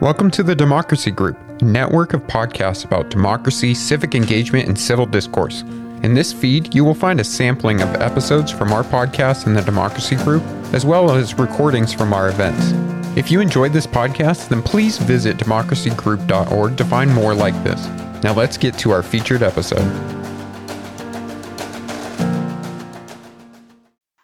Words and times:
Welcome 0.00 0.30
to 0.30 0.42
the 0.42 0.54
Democracy 0.54 1.10
Group, 1.10 1.36
a 1.60 1.64
network 1.66 2.14
of 2.14 2.22
podcasts 2.22 2.86
about 2.86 3.10
democracy, 3.10 3.74
civic 3.74 4.14
engagement, 4.14 4.66
and 4.66 4.78
civil 4.78 5.04
discourse. 5.04 5.60
In 6.02 6.14
this 6.14 6.32
feed, 6.32 6.74
you 6.74 6.86
will 6.86 6.94
find 6.94 7.20
a 7.20 7.24
sampling 7.24 7.82
of 7.82 7.94
episodes 7.96 8.50
from 8.50 8.72
our 8.72 8.82
podcast 8.82 9.46
in 9.46 9.52
the 9.52 9.60
Democracy 9.60 10.16
Group, 10.16 10.42
as 10.72 10.86
well 10.86 11.10
as 11.10 11.38
recordings 11.38 11.92
from 11.92 12.14
our 12.14 12.30
events. 12.30 12.72
If 13.14 13.30
you 13.30 13.42
enjoyed 13.42 13.74
this 13.74 13.86
podcast, 13.86 14.48
then 14.48 14.62
please 14.62 14.96
visit 14.96 15.36
democracygroup.org 15.36 16.78
to 16.78 16.84
find 16.86 17.12
more 17.12 17.34
like 17.34 17.62
this. 17.62 17.86
Now 18.24 18.32
let's 18.32 18.56
get 18.56 18.78
to 18.78 18.92
our 18.92 19.02
featured 19.02 19.42
episode. 19.42 19.84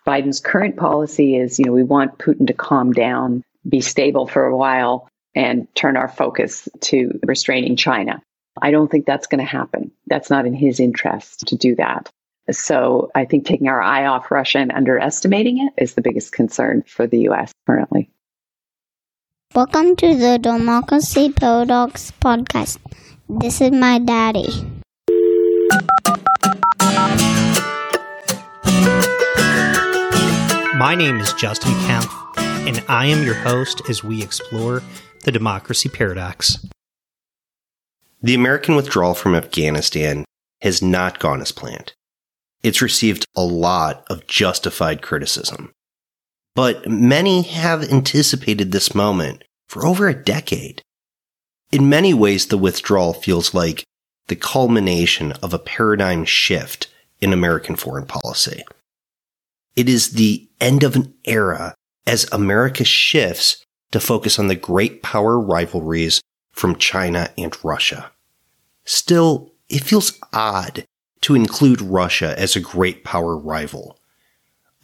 Biden's 0.06 0.40
current 0.40 0.78
policy 0.78 1.36
is, 1.36 1.58
you 1.58 1.66
know, 1.66 1.72
we 1.72 1.82
want 1.82 2.16
Putin 2.16 2.46
to 2.46 2.54
calm 2.54 2.94
down, 2.94 3.44
be 3.68 3.82
stable 3.82 4.26
for 4.26 4.46
a 4.46 4.56
while, 4.56 5.10
and 5.36 5.72
turn 5.74 5.96
our 5.96 6.08
focus 6.08 6.66
to 6.80 7.20
restraining 7.24 7.76
China. 7.76 8.20
I 8.60 8.70
don't 8.70 8.90
think 8.90 9.04
that's 9.04 9.26
going 9.26 9.44
to 9.44 9.44
happen. 9.44 9.92
That's 10.06 10.30
not 10.30 10.46
in 10.46 10.54
his 10.54 10.80
interest 10.80 11.46
to 11.48 11.56
do 11.56 11.76
that. 11.76 12.10
So 12.50 13.10
I 13.14 13.26
think 13.26 13.44
taking 13.44 13.68
our 13.68 13.82
eye 13.82 14.06
off 14.06 14.30
Russia 14.30 14.58
and 14.58 14.72
underestimating 14.72 15.58
it 15.58 15.82
is 15.82 15.94
the 15.94 16.00
biggest 16.00 16.32
concern 16.32 16.82
for 16.86 17.06
the 17.06 17.20
U.S. 17.20 17.52
currently. 17.66 18.10
Welcome 19.54 19.94
to 19.96 20.16
the 20.16 20.38
Democracy 20.38 21.32
Paradox 21.32 22.12
podcast. 22.20 22.78
This 23.28 23.60
is 23.60 23.72
my 23.72 23.98
daddy. 23.98 24.48
My 30.76 30.94
name 30.94 31.16
is 31.16 31.32
Justin 31.34 31.72
Kempf, 31.72 32.38
and 32.68 32.82
I 32.88 33.06
am 33.06 33.24
your 33.24 33.34
host 33.34 33.82
as 33.88 34.04
we 34.04 34.22
explore 34.22 34.82
the 35.26 35.32
democracy 35.32 35.88
paradox. 35.88 36.64
The 38.22 38.34
American 38.34 38.76
withdrawal 38.76 39.14
from 39.14 39.34
Afghanistan 39.34 40.24
has 40.62 40.80
not 40.80 41.18
gone 41.18 41.42
as 41.42 41.50
planned. 41.50 41.92
It's 42.62 42.80
received 42.80 43.26
a 43.36 43.42
lot 43.42 44.06
of 44.08 44.28
justified 44.28 45.02
criticism. 45.02 45.72
But 46.54 46.88
many 46.88 47.42
have 47.42 47.82
anticipated 47.82 48.70
this 48.70 48.94
moment 48.94 49.42
for 49.68 49.84
over 49.84 50.08
a 50.08 50.14
decade. 50.14 50.80
In 51.72 51.88
many 51.88 52.14
ways, 52.14 52.46
the 52.46 52.56
withdrawal 52.56 53.12
feels 53.12 53.52
like 53.52 53.82
the 54.28 54.36
culmination 54.36 55.32
of 55.42 55.52
a 55.52 55.58
paradigm 55.58 56.24
shift 56.24 56.86
in 57.20 57.32
American 57.32 57.74
foreign 57.74 58.06
policy. 58.06 58.62
It 59.74 59.88
is 59.88 60.10
the 60.10 60.48
end 60.60 60.84
of 60.84 60.94
an 60.94 61.14
era 61.24 61.74
as 62.06 62.30
America 62.30 62.84
shifts 62.84 63.65
to 63.96 64.00
focus 64.06 64.38
on 64.38 64.48
the 64.48 64.54
great 64.54 65.02
power 65.02 65.40
rivalries 65.40 66.20
from 66.52 66.76
China 66.76 67.30
and 67.38 67.56
Russia. 67.64 68.12
Still, 68.84 69.54
it 69.70 69.82
feels 69.84 70.20
odd 70.34 70.84
to 71.22 71.34
include 71.34 71.80
Russia 71.80 72.38
as 72.38 72.54
a 72.54 72.60
great 72.60 73.04
power 73.04 73.38
rival. 73.38 73.98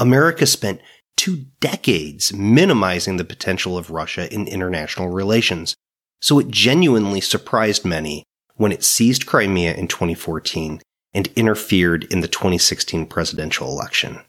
America 0.00 0.46
spent 0.46 0.80
two 1.14 1.44
decades 1.60 2.32
minimizing 2.32 3.18
the 3.18 3.24
potential 3.24 3.76
of 3.76 3.90
Russia 3.90 4.32
in 4.32 4.48
international 4.48 5.10
relations, 5.10 5.76
so 6.18 6.38
it 6.38 6.48
genuinely 6.48 7.20
surprised 7.20 7.84
many 7.84 8.24
when 8.54 8.72
it 8.72 8.82
seized 8.82 9.26
Crimea 9.26 9.74
in 9.74 9.88
2014 9.88 10.80
and 11.12 11.28
interfered 11.36 12.04
in 12.04 12.20
the 12.20 12.28
2016 12.28 13.04
presidential 13.04 13.68
election. 13.68 14.22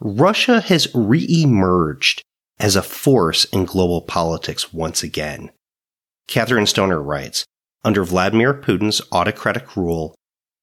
Russia 0.00 0.62
has 0.62 0.88
re-emerged 0.94 2.22
as 2.60 2.76
a 2.76 2.82
force 2.82 3.44
in 3.46 3.64
global 3.64 4.02
politics 4.02 4.72
once 4.72 5.02
again. 5.02 5.50
Kathryn 6.28 6.66
Stoner 6.66 7.00
writes, 7.00 7.44
under 7.84 8.04
Vladimir 8.04 8.52
Putin's 8.52 9.00
autocratic 9.12 9.76
rule, 9.76 10.14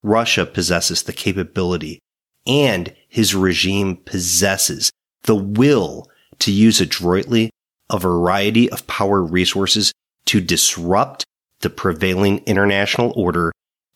Russia 0.04 0.46
possesses 0.46 1.04
the 1.04 1.14
capability 1.14 2.00
and 2.46 2.94
his 3.08 3.34
regime 3.34 3.98
possesses 3.98 4.92
the 5.24 5.36
will 5.36 6.10
to 6.40 6.52
use 6.52 6.80
adroitly 6.80 7.50
a 7.90 7.98
variety 7.98 8.70
of 8.70 8.86
power 8.88 9.24
resources 9.24 9.92
to 10.26 10.42
disrupt 10.42 11.24
the 11.62 11.70
prevailing 11.70 12.40
international 12.46 13.14
order 13.16 13.52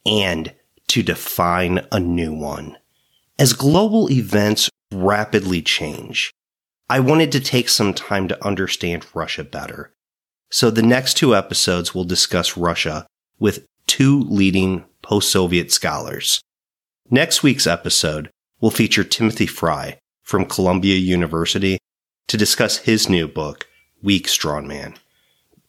and 0.05 0.53
to 0.87 1.03
define 1.03 1.85
a 1.91 1.99
new 1.99 2.33
one. 2.33 2.75
As 3.37 3.53
global 3.53 4.09
events 4.09 4.69
rapidly 4.91 5.61
change, 5.61 6.31
I 6.91 6.99
wanted 6.99 7.31
to 7.33 7.39
take 7.39 7.69
some 7.69 7.93
time 7.93 8.27
to 8.29 8.45
understand 8.45 9.05
Russia 9.13 9.43
better. 9.43 9.93
So 10.49 10.71
the 10.71 10.81
next 10.81 11.17
two 11.17 11.35
episodes 11.35 11.93
will 11.93 12.03
discuss 12.03 12.57
Russia 12.57 13.05
with 13.37 13.67
two 13.85 14.21
leading 14.23 14.85
post-Soviet 15.03 15.71
scholars. 15.71 16.41
Next 17.11 17.43
week's 17.43 17.67
episode 17.67 18.31
will 18.59 18.71
feature 18.71 19.03
Timothy 19.03 19.45
Frye 19.45 19.99
from 20.23 20.45
Columbia 20.45 20.95
University 20.95 21.77
to 22.27 22.37
discuss 22.37 22.77
his 22.77 23.07
new 23.07 23.27
book, 23.27 23.67
Weak 24.01 24.25
Strongman. 24.25 24.95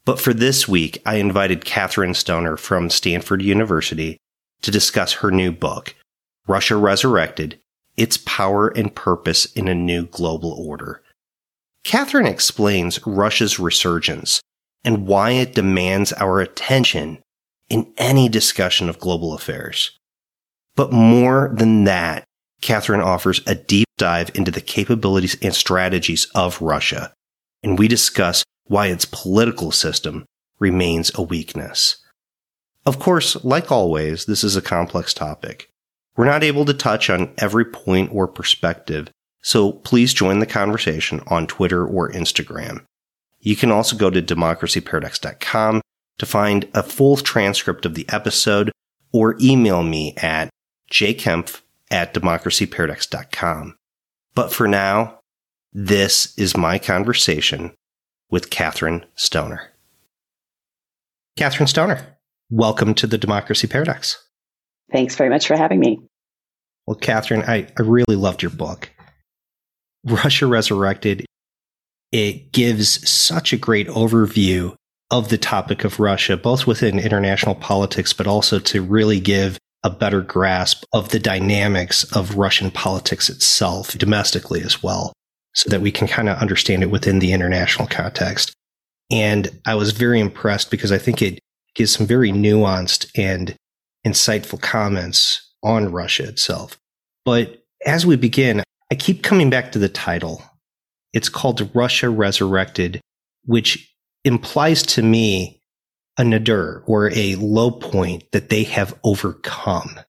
But 0.06 0.18
for 0.18 0.32
this 0.32 0.66
week, 0.66 1.02
I 1.04 1.16
invited 1.16 1.66
Kathryn 1.66 2.16
Stoner 2.16 2.56
from 2.56 2.88
Stanford 2.88 3.42
University 3.42 4.16
to 4.62 4.70
discuss 4.70 5.12
her 5.14 5.30
new 5.30 5.52
book, 5.52 5.94
Russia 6.46 6.76
Resurrected, 6.76 7.60
Its 7.98 8.16
Power 8.16 8.68
and 8.68 8.94
Purpose 8.94 9.44
in 9.52 9.68
a 9.68 9.74
New 9.74 10.06
Global 10.06 10.52
Order. 10.52 11.02
Kathryn 11.84 12.26
explains 12.26 13.04
Russia's 13.06 13.58
resurgence 13.58 14.40
and 14.84 15.06
why 15.06 15.32
it 15.32 15.54
demands 15.54 16.12
our 16.14 16.40
attention 16.40 17.20
in 17.68 17.92
any 17.96 18.28
discussion 18.28 18.88
of 18.88 18.98
global 18.98 19.34
affairs. 19.34 19.98
But 20.76 20.92
more 20.92 21.52
than 21.54 21.84
that, 21.84 22.24
Kathryn 22.62 23.04
offers 23.04 23.40
a 23.46 23.54
deep 23.54 23.86
dive 23.96 24.30
into 24.34 24.50
the 24.50 24.60
capabilities 24.60 25.36
and 25.42 25.54
strategies 25.54 26.26
of 26.34 26.60
Russia, 26.60 27.12
and 27.62 27.78
we 27.78 27.88
discuss 27.88 28.44
why 28.64 28.86
its 28.86 29.04
political 29.04 29.70
system 29.72 30.24
remains 30.58 31.10
a 31.14 31.22
weakness. 31.22 31.96
Of 32.86 32.98
course, 32.98 33.42
like 33.44 33.70
always, 33.70 34.24
this 34.24 34.42
is 34.42 34.56
a 34.56 34.62
complex 34.62 35.12
topic. 35.12 35.68
We're 36.16 36.24
not 36.24 36.42
able 36.42 36.64
to 36.66 36.74
touch 36.74 37.10
on 37.10 37.32
every 37.38 37.64
point 37.64 38.10
or 38.12 38.26
perspective 38.26 39.08
so 39.42 39.72
please 39.72 40.14
join 40.14 40.38
the 40.38 40.46
conversation 40.46 41.20
on 41.26 41.46
Twitter 41.46 41.86
or 41.86 42.10
Instagram. 42.10 42.84
You 43.40 43.56
can 43.56 43.70
also 43.70 43.96
go 43.96 44.10
to 44.10 44.20
democracyparadox.com 44.20 45.80
to 46.18 46.26
find 46.26 46.68
a 46.74 46.82
full 46.82 47.16
transcript 47.16 47.86
of 47.86 47.94
the 47.94 48.06
episode 48.10 48.70
or 49.12 49.36
email 49.40 49.82
me 49.82 50.14
at 50.18 50.50
jkempf 50.92 51.62
at 51.90 52.14
democracyparadox.com. 52.14 53.76
But 54.34 54.52
for 54.52 54.68
now, 54.68 55.18
this 55.72 56.36
is 56.38 56.56
my 56.56 56.78
conversation 56.78 57.72
with 58.30 58.50
Kathryn 58.50 59.04
Stoner. 59.14 59.72
Kathryn 61.38 61.68
Stoner, 61.68 62.16
welcome 62.50 62.94
to 62.94 63.06
the 63.06 63.18
Democracy 63.18 63.66
Paradox. 63.66 64.22
Thanks 64.92 65.16
very 65.16 65.30
much 65.30 65.46
for 65.46 65.56
having 65.56 65.80
me. 65.80 66.00
Well, 66.86 66.98
Kathryn, 66.98 67.48
I, 67.48 67.68
I 67.78 67.82
really 67.82 68.16
loved 68.16 68.42
your 68.42 68.50
book. 68.50 68.90
Russia 70.04 70.46
Resurrected, 70.46 71.24
it 72.12 72.52
gives 72.52 73.08
such 73.08 73.52
a 73.52 73.58
great 73.58 73.88
overview 73.88 74.74
of 75.10 75.28
the 75.28 75.38
topic 75.38 75.84
of 75.84 76.00
Russia, 76.00 76.36
both 76.36 76.66
within 76.66 76.98
international 76.98 77.54
politics, 77.54 78.12
but 78.12 78.26
also 78.26 78.58
to 78.58 78.82
really 78.82 79.20
give 79.20 79.58
a 79.82 79.90
better 79.90 80.20
grasp 80.20 80.84
of 80.92 81.08
the 81.08 81.18
dynamics 81.18 82.04
of 82.12 82.36
Russian 82.36 82.70
politics 82.70 83.28
itself 83.28 83.96
domestically 83.98 84.62
as 84.62 84.82
well, 84.82 85.12
so 85.54 85.68
that 85.70 85.80
we 85.80 85.90
can 85.90 86.06
kind 86.06 86.28
of 86.28 86.38
understand 86.38 86.82
it 86.82 86.90
within 86.90 87.18
the 87.18 87.32
international 87.32 87.88
context. 87.88 88.52
And 89.10 89.48
I 89.66 89.74
was 89.74 89.92
very 89.92 90.20
impressed 90.20 90.70
because 90.70 90.92
I 90.92 90.98
think 90.98 91.22
it 91.22 91.40
gives 91.74 91.92
some 91.92 92.06
very 92.06 92.30
nuanced 92.30 93.10
and 93.16 93.54
insightful 94.06 94.60
comments 94.60 95.50
on 95.62 95.90
Russia 95.90 96.28
itself. 96.28 96.76
But 97.24 97.62
as 97.84 98.06
we 98.06 98.16
begin, 98.16 98.62
I 98.90 98.96
keep 98.96 99.22
coming 99.22 99.50
back 99.50 99.72
to 99.72 99.78
the 99.78 99.88
title. 99.88 100.42
It's 101.12 101.28
called 101.28 101.70
Russia 101.74 102.10
Resurrected, 102.10 103.00
which 103.44 103.94
implies 104.24 104.82
to 104.82 105.02
me 105.02 105.60
a 106.18 106.24
nadir 106.24 106.82
or 106.86 107.10
a 107.14 107.36
low 107.36 107.70
point 107.70 108.24
that 108.32 108.48
they 108.48 108.64
have 108.64 108.98
overcome. 109.04 110.00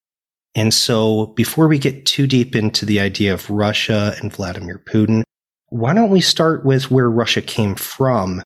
And 0.56 0.74
so 0.74 1.28
before 1.28 1.68
we 1.68 1.80
get 1.80 2.06
too 2.06 2.28
deep 2.28 2.56
into 2.56 2.86
the 2.86 3.00
idea 3.00 3.34
of 3.34 3.50
Russia 3.50 4.16
and 4.22 4.34
Vladimir 4.34 4.80
Putin, 4.80 5.24
why 5.70 5.94
don't 5.94 6.10
we 6.10 6.20
start 6.20 6.66
with 6.66 6.92
where 6.92 7.10
Russia 7.10 7.42
came 7.42 7.76
from 7.76 8.44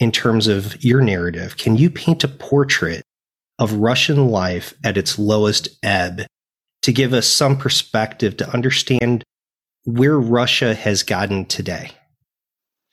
in 0.00 0.10
terms 0.10 0.48
of 0.48 0.82
your 0.82 1.00
narrative? 1.00 1.56
Can 1.56 1.76
you 1.76 1.90
paint 1.90 2.24
a 2.24 2.28
portrait 2.28 3.04
of 3.60 3.74
Russian 3.74 4.28
life 4.28 4.74
at 4.82 4.96
its 4.96 5.18
lowest 5.18 5.68
ebb 5.84 6.22
to 6.82 6.92
give 6.92 7.12
us 7.12 7.28
some 7.28 7.56
perspective 7.56 8.36
to 8.38 8.50
understand 8.50 9.22
where 9.84 10.18
Russia 10.18 10.74
has 10.74 11.02
gotten 11.02 11.44
today? 11.46 11.90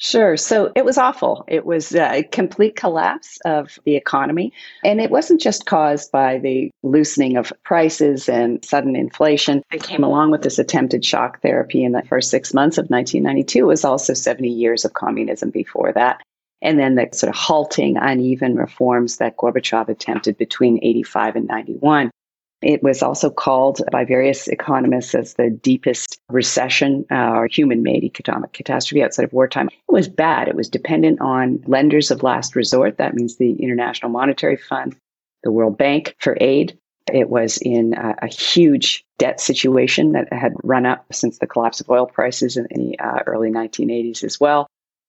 Sure. 0.03 0.35
So 0.35 0.71
it 0.75 0.83
was 0.83 0.97
awful. 0.97 1.45
It 1.47 1.63
was 1.63 1.93
a 1.93 2.23
complete 2.23 2.75
collapse 2.75 3.37
of 3.45 3.77
the 3.85 3.95
economy. 3.95 4.51
And 4.83 4.99
it 4.99 5.11
wasn't 5.11 5.39
just 5.39 5.67
caused 5.67 6.11
by 6.11 6.39
the 6.39 6.71
loosening 6.81 7.37
of 7.37 7.53
prices 7.63 8.27
and 8.27 8.65
sudden 8.65 8.95
inflation 8.95 9.61
that 9.69 9.83
came 9.83 10.03
along 10.03 10.31
with 10.31 10.41
this 10.41 10.57
attempted 10.57 11.05
shock 11.05 11.43
therapy 11.43 11.83
in 11.83 11.91
the 11.91 12.01
first 12.01 12.31
six 12.31 12.51
months 12.51 12.79
of 12.79 12.89
1992. 12.89 13.59
It 13.59 13.67
was 13.67 13.85
also 13.85 14.15
70 14.15 14.49
years 14.49 14.85
of 14.85 14.93
communism 14.93 15.51
before 15.51 15.93
that. 15.93 16.23
And 16.63 16.79
then 16.79 16.95
the 16.95 17.09
sort 17.13 17.29
of 17.29 17.35
halting, 17.35 17.97
uneven 17.97 18.55
reforms 18.55 19.17
that 19.17 19.37
Gorbachev 19.37 19.87
attempted 19.87 20.35
between 20.35 20.79
85 20.81 21.35
and 21.35 21.47
91. 21.47 22.09
It 22.61 22.83
was 22.83 23.01
also 23.01 23.29
called 23.29 23.81
by 23.91 24.05
various 24.05 24.47
economists 24.47 25.15
as 25.15 25.33
the 25.33 25.49
deepest 25.49 26.19
recession 26.29 27.05
uh, 27.09 27.31
or 27.31 27.47
human 27.47 27.81
made 27.81 28.03
economic 28.03 28.53
catastrophe 28.53 29.03
outside 29.03 29.25
of 29.25 29.33
wartime. 29.33 29.67
It 29.67 29.91
was 29.91 30.07
bad. 30.07 30.47
It 30.47 30.55
was 30.55 30.69
dependent 30.69 31.21
on 31.21 31.63
lenders 31.65 32.11
of 32.11 32.21
last 32.21 32.55
resort. 32.55 32.97
That 32.97 33.15
means 33.15 33.37
the 33.37 33.53
International 33.53 34.11
Monetary 34.11 34.57
Fund, 34.57 34.95
the 35.43 35.51
World 35.51 35.77
Bank 35.77 36.15
for 36.19 36.37
aid. 36.39 36.77
It 37.11 37.29
was 37.29 37.57
in 37.57 37.95
a, 37.95 38.15
a 38.21 38.27
huge 38.27 39.03
debt 39.17 39.41
situation 39.41 40.11
that 40.11 40.31
had 40.31 40.53
run 40.63 40.85
up 40.85 41.05
since 41.11 41.39
the 41.39 41.47
collapse 41.47 41.81
of 41.81 41.89
oil 41.89 42.05
prices 42.05 42.57
in 42.57 42.67
the 42.69 42.99
uh, 42.99 43.23
early 43.25 43.49
1980s 43.49 44.23
as 44.23 44.39
well. 44.39 44.67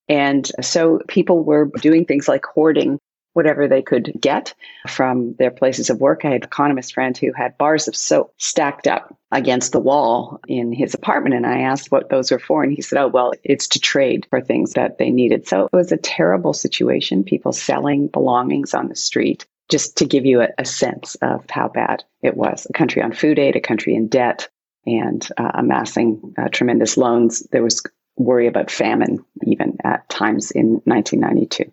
And 0.09 0.51
so 0.63 1.01
people 1.07 1.45
were 1.45 1.67
doing 1.81 2.07
things 2.07 2.29
like 2.29 2.45
hoarding 2.45 2.99
whatever 3.33 3.67
they 3.67 3.83
could 3.83 4.13
get 4.21 4.55
from 4.89 5.35
their 5.35 5.51
places 5.51 5.91
of 5.91 6.01
work. 6.01 6.25
I 6.25 6.29
had 6.29 6.43
an 6.43 6.43
economist 6.43 6.95
friend 6.95 7.17
who 7.17 7.33
had 7.33 7.59
bars 7.59 7.89
of 7.89 7.97
soap 7.97 8.35
stacked 8.39 8.87
up 8.87 9.17
against 9.31 9.73
the 9.73 9.81
wall 9.81 10.41
in 10.47 10.73
his 10.73 10.95
apartment. 10.95 11.35
And 11.35 11.47
I 11.47 11.61
asked 11.61 11.91
what 11.91 12.11
those 12.11 12.31
were 12.31 12.39
for. 12.39 12.63
And 12.63 12.73
he 12.73 12.83
said, 12.83 12.99
oh, 12.99 13.09
well, 13.09 13.33
it's 13.43 13.69
to 13.69 13.81
trade 13.81 14.27
for 14.31 14.41
things 14.41 14.73
that 14.73 14.99
they 14.99 15.11
needed. 15.11 15.49
So 15.49 15.67
it 15.67 15.77
was 15.77 15.93
a 15.93 15.97
terrible 15.97 16.53
situation. 16.53 17.25
People 17.25 17.53
selling 17.53 18.09
belongings 18.09 18.75
on 18.75 18.89
the 18.89 18.97
street, 18.97 19.47
just 19.71 19.97
to 19.99 20.05
give 20.05 20.27
you 20.27 20.43
a, 20.43 20.49
a 20.59 20.65
sense 20.65 21.15
of 21.17 21.49
how 21.49 21.69
bad 21.69 22.05
it 22.23 22.37
was. 22.37 22.67
A 22.69 22.73
country 22.73 23.03
on 23.03 23.13
food 23.13 23.39
aid, 23.39 23.57
a 23.57 23.61
country 23.61 23.95
in 23.95 24.09
debt, 24.09 24.49
and 24.85 25.27
uh, 25.39 25.53
amassing 25.55 26.35
uh, 26.37 26.49
tremendous 26.49 26.97
loans. 26.97 27.41
There 27.53 27.63
was 27.63 27.83
worry 28.17 28.47
about 28.47 28.71
famine 28.71 29.25
even 29.45 29.79
at 29.85 30.09
times 30.09 30.51
in 30.51 30.83
1992. 30.85 31.73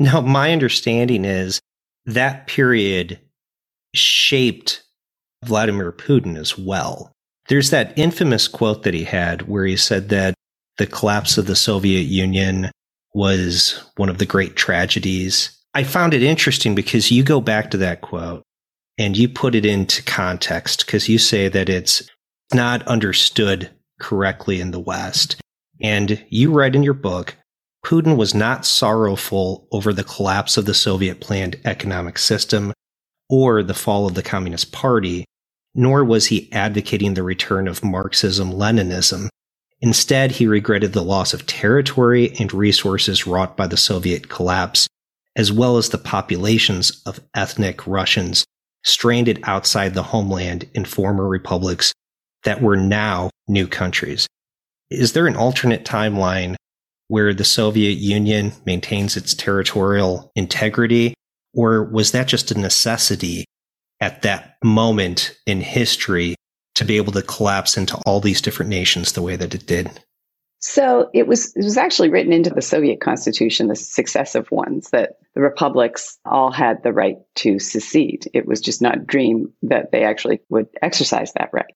Now, 0.00 0.20
my 0.20 0.52
understanding 0.52 1.24
is 1.24 1.60
that 2.06 2.46
period 2.46 3.20
shaped 3.94 4.82
Vladimir 5.44 5.92
Putin 5.92 6.38
as 6.38 6.56
well. 6.56 7.12
There's 7.48 7.70
that 7.70 7.96
infamous 7.98 8.46
quote 8.48 8.82
that 8.82 8.94
he 8.94 9.04
had 9.04 9.42
where 9.42 9.64
he 9.64 9.76
said 9.76 10.08
that 10.10 10.34
the 10.76 10.86
collapse 10.86 11.38
of 11.38 11.46
the 11.46 11.56
Soviet 11.56 12.02
Union 12.02 12.70
was 13.14 13.82
one 13.96 14.08
of 14.08 14.18
the 14.18 14.26
great 14.26 14.54
tragedies. 14.54 15.50
I 15.74 15.84
found 15.84 16.14
it 16.14 16.22
interesting 16.22 16.74
because 16.74 17.10
you 17.10 17.22
go 17.22 17.40
back 17.40 17.70
to 17.70 17.76
that 17.78 18.00
quote 18.00 18.42
and 18.98 19.16
you 19.16 19.28
put 19.28 19.54
it 19.54 19.64
into 19.64 20.02
context 20.02 20.84
because 20.84 21.08
you 21.08 21.18
say 21.18 21.48
that 21.48 21.68
it's 21.68 22.08
not 22.52 22.86
understood 22.86 23.70
correctly 24.00 24.60
in 24.60 24.70
the 24.70 24.80
West. 24.80 25.40
And 25.80 26.24
you 26.28 26.52
write 26.52 26.74
in 26.74 26.82
your 26.82 26.94
book 26.94 27.36
Putin 27.84 28.16
was 28.16 28.34
not 28.34 28.66
sorrowful 28.66 29.66
over 29.72 29.92
the 29.92 30.04
collapse 30.04 30.56
of 30.56 30.66
the 30.66 30.74
Soviet 30.74 31.20
planned 31.20 31.56
economic 31.64 32.18
system 32.18 32.72
or 33.30 33.62
the 33.62 33.74
fall 33.74 34.06
of 34.06 34.14
the 34.14 34.22
Communist 34.22 34.72
Party, 34.72 35.24
nor 35.74 36.04
was 36.04 36.26
he 36.26 36.52
advocating 36.52 37.14
the 37.14 37.22
return 37.22 37.68
of 37.68 37.84
Marxism 37.84 38.52
Leninism. 38.52 39.28
Instead, 39.80 40.32
he 40.32 40.46
regretted 40.46 40.92
the 40.92 41.04
loss 41.04 41.32
of 41.32 41.46
territory 41.46 42.34
and 42.40 42.52
resources 42.52 43.26
wrought 43.26 43.56
by 43.56 43.66
the 43.66 43.76
Soviet 43.76 44.28
collapse, 44.28 44.88
as 45.36 45.52
well 45.52 45.76
as 45.76 45.90
the 45.90 45.98
populations 45.98 47.00
of 47.06 47.20
ethnic 47.34 47.86
Russians 47.86 48.44
stranded 48.84 49.40
outside 49.44 49.94
the 49.94 50.02
homeland 50.02 50.68
in 50.74 50.84
former 50.84 51.28
republics 51.28 51.92
that 52.42 52.60
were 52.62 52.76
now 52.76 53.30
new 53.46 53.66
countries. 53.66 54.26
Is 54.90 55.12
there 55.12 55.26
an 55.26 55.36
alternate 55.36 55.84
timeline 55.84 56.56
where 57.08 57.34
the 57.34 57.44
Soviet 57.44 57.98
Union 57.98 58.52
maintains 58.64 59.16
its 59.16 59.34
territorial 59.34 60.30
integrity? 60.34 61.14
Or 61.54 61.84
was 61.84 62.12
that 62.12 62.28
just 62.28 62.50
a 62.50 62.58
necessity 62.58 63.44
at 64.00 64.22
that 64.22 64.56
moment 64.62 65.36
in 65.46 65.60
history 65.60 66.36
to 66.76 66.84
be 66.84 66.96
able 66.96 67.12
to 67.12 67.22
collapse 67.22 67.76
into 67.76 68.00
all 68.06 68.20
these 68.20 68.40
different 68.40 68.70
nations 68.70 69.12
the 69.12 69.22
way 69.22 69.36
that 69.36 69.54
it 69.54 69.66
did? 69.66 69.90
So 70.60 71.08
it 71.14 71.26
was 71.26 71.54
it 71.54 71.62
was 71.62 71.76
actually 71.76 72.10
written 72.10 72.32
into 72.32 72.50
the 72.50 72.62
Soviet 72.62 73.00
constitution, 73.00 73.68
the 73.68 73.76
successive 73.76 74.50
ones, 74.50 74.90
that 74.90 75.18
the 75.34 75.40
republics 75.40 76.18
all 76.24 76.50
had 76.50 76.82
the 76.82 76.92
right 76.92 77.16
to 77.36 77.60
secede. 77.60 78.28
It 78.34 78.44
was 78.44 78.60
just 78.60 78.82
not 78.82 79.06
dream 79.06 79.52
that 79.62 79.92
they 79.92 80.02
actually 80.02 80.40
would 80.48 80.66
exercise 80.82 81.32
that 81.34 81.50
right. 81.52 81.72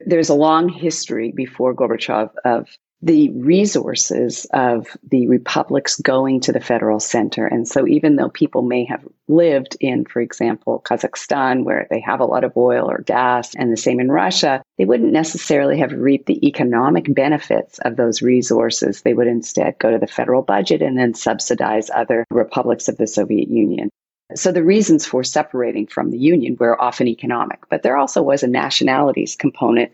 There's 0.00 0.30
a 0.30 0.34
long 0.34 0.70
history 0.70 1.30
before 1.30 1.74
Gorbachev 1.74 2.30
of 2.44 2.68
the 3.02 3.30
resources 3.30 4.46
of 4.52 4.96
the 5.10 5.26
republics 5.26 5.98
going 6.00 6.40
to 6.40 6.52
the 6.52 6.60
federal 6.60 7.00
center. 7.00 7.46
And 7.46 7.66
so, 7.66 7.86
even 7.86 8.16
though 8.16 8.28
people 8.28 8.62
may 8.62 8.84
have 8.84 9.02
lived 9.26 9.76
in, 9.80 10.04
for 10.04 10.20
example, 10.20 10.82
Kazakhstan, 10.84 11.64
where 11.64 11.86
they 11.88 12.00
have 12.00 12.20
a 12.20 12.26
lot 12.26 12.44
of 12.44 12.56
oil 12.56 12.90
or 12.90 13.02
gas, 13.02 13.54
and 13.54 13.72
the 13.72 13.76
same 13.76 14.00
in 14.00 14.12
Russia, 14.12 14.62
they 14.76 14.84
wouldn't 14.84 15.12
necessarily 15.12 15.78
have 15.78 15.92
reaped 15.92 16.26
the 16.26 16.46
economic 16.46 17.12
benefits 17.12 17.78
of 17.78 17.96
those 17.96 18.20
resources. 18.20 19.00
They 19.00 19.14
would 19.14 19.28
instead 19.28 19.78
go 19.78 19.90
to 19.90 19.98
the 19.98 20.06
federal 20.06 20.42
budget 20.42 20.82
and 20.82 20.98
then 20.98 21.14
subsidize 21.14 21.90
other 21.90 22.26
republics 22.30 22.88
of 22.88 22.98
the 22.98 23.06
Soviet 23.06 23.48
Union. 23.48 23.88
So 24.34 24.52
the 24.52 24.62
reasons 24.62 25.06
for 25.06 25.24
separating 25.24 25.86
from 25.86 26.10
the 26.10 26.18
Union 26.18 26.56
were 26.58 26.80
often 26.80 27.08
economic, 27.08 27.68
but 27.68 27.82
there 27.82 27.96
also 27.96 28.22
was 28.22 28.42
a 28.42 28.46
nationalities 28.46 29.34
component 29.34 29.92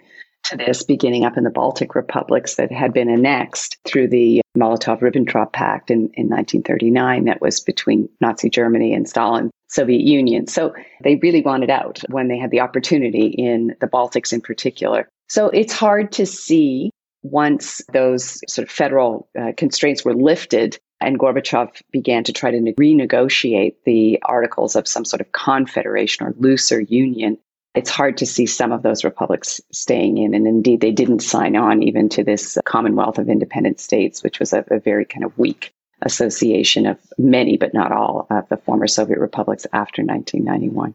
to 0.50 0.56
this 0.56 0.82
beginning 0.82 1.24
up 1.24 1.36
in 1.36 1.44
the 1.44 1.50
Baltic 1.50 1.94
republics 1.94 2.56
that 2.56 2.72
had 2.72 2.92
been 2.92 3.08
annexed 3.08 3.76
through 3.84 4.08
the 4.08 4.40
Molotov 4.56 5.00
Ribbentrop 5.00 5.52
Pact 5.52 5.90
in, 5.90 6.10
in 6.14 6.28
1939 6.28 7.24
that 7.24 7.40
was 7.40 7.60
between 7.60 8.08
Nazi 8.20 8.50
Germany 8.50 8.94
and 8.94 9.08
Stalin. 9.08 9.50
Soviet 9.68 10.02
Union. 10.02 10.46
So 10.46 10.74
they 11.02 11.16
really 11.16 11.42
wanted 11.42 11.70
out 11.70 12.00
when 12.08 12.28
they 12.28 12.38
had 12.38 12.52
the 12.52 12.60
opportunity 12.60 13.26
in 13.26 13.74
the 13.80 13.88
Baltics 13.88 14.32
in 14.32 14.40
particular. 14.40 15.08
So 15.28 15.48
it's 15.48 15.72
hard 15.72 16.12
to 16.12 16.24
see 16.24 16.90
once 17.22 17.82
those 17.92 18.40
sort 18.48 18.68
of 18.68 18.72
federal 18.72 19.28
uh, 19.38 19.52
constraints 19.56 20.04
were 20.04 20.14
lifted 20.14 20.78
and 21.00 21.18
Gorbachev 21.18 21.82
began 21.92 22.24
to 22.24 22.32
try 22.32 22.50
to 22.50 22.58
renegotiate 22.58 23.74
the 23.84 24.18
articles 24.22 24.76
of 24.76 24.88
some 24.88 25.04
sort 25.04 25.20
of 25.20 25.32
confederation 25.32 26.26
or 26.26 26.34
looser 26.38 26.80
union 26.80 27.38
it's 27.76 27.90
hard 27.90 28.16
to 28.16 28.26
see 28.26 28.46
some 28.46 28.72
of 28.72 28.82
those 28.82 29.04
republics 29.04 29.60
staying 29.70 30.16
in. 30.16 30.32
And 30.34 30.46
indeed, 30.46 30.80
they 30.80 30.90
didn't 30.90 31.20
sign 31.20 31.56
on 31.56 31.82
even 31.82 32.08
to 32.08 32.24
this 32.24 32.56
Commonwealth 32.64 33.18
of 33.18 33.28
Independent 33.28 33.78
States, 33.78 34.24
which 34.24 34.40
was 34.40 34.54
a, 34.54 34.64
a 34.70 34.80
very 34.80 35.04
kind 35.04 35.24
of 35.24 35.38
weak 35.38 35.72
association 36.02 36.86
of 36.86 36.98
many, 37.18 37.58
but 37.58 37.74
not 37.74 37.92
all, 37.92 38.26
of 38.30 38.48
the 38.48 38.56
former 38.56 38.86
Soviet 38.86 39.18
republics 39.18 39.66
after 39.72 40.02
1991. 40.02 40.94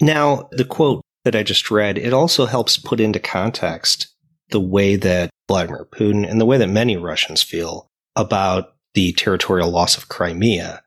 Now, 0.00 0.48
the 0.52 0.64
quote 0.64 1.02
that 1.24 1.36
I 1.36 1.42
just 1.42 1.70
read, 1.70 1.98
it 1.98 2.12
also 2.12 2.46
helps 2.46 2.78
put 2.78 3.00
into 3.00 3.18
context 3.18 4.08
the 4.50 4.60
way 4.60 4.96
that 4.96 5.30
Vladimir 5.48 5.86
Putin 5.90 6.28
and 6.28 6.40
the 6.40 6.46
way 6.46 6.58
that 6.58 6.68
many 6.68 6.96
Russians 6.96 7.42
feel 7.42 7.88
about 8.14 8.74
the 8.94 9.12
territorial 9.14 9.70
loss 9.70 9.96
of 9.96 10.08
Crimea. 10.08 10.82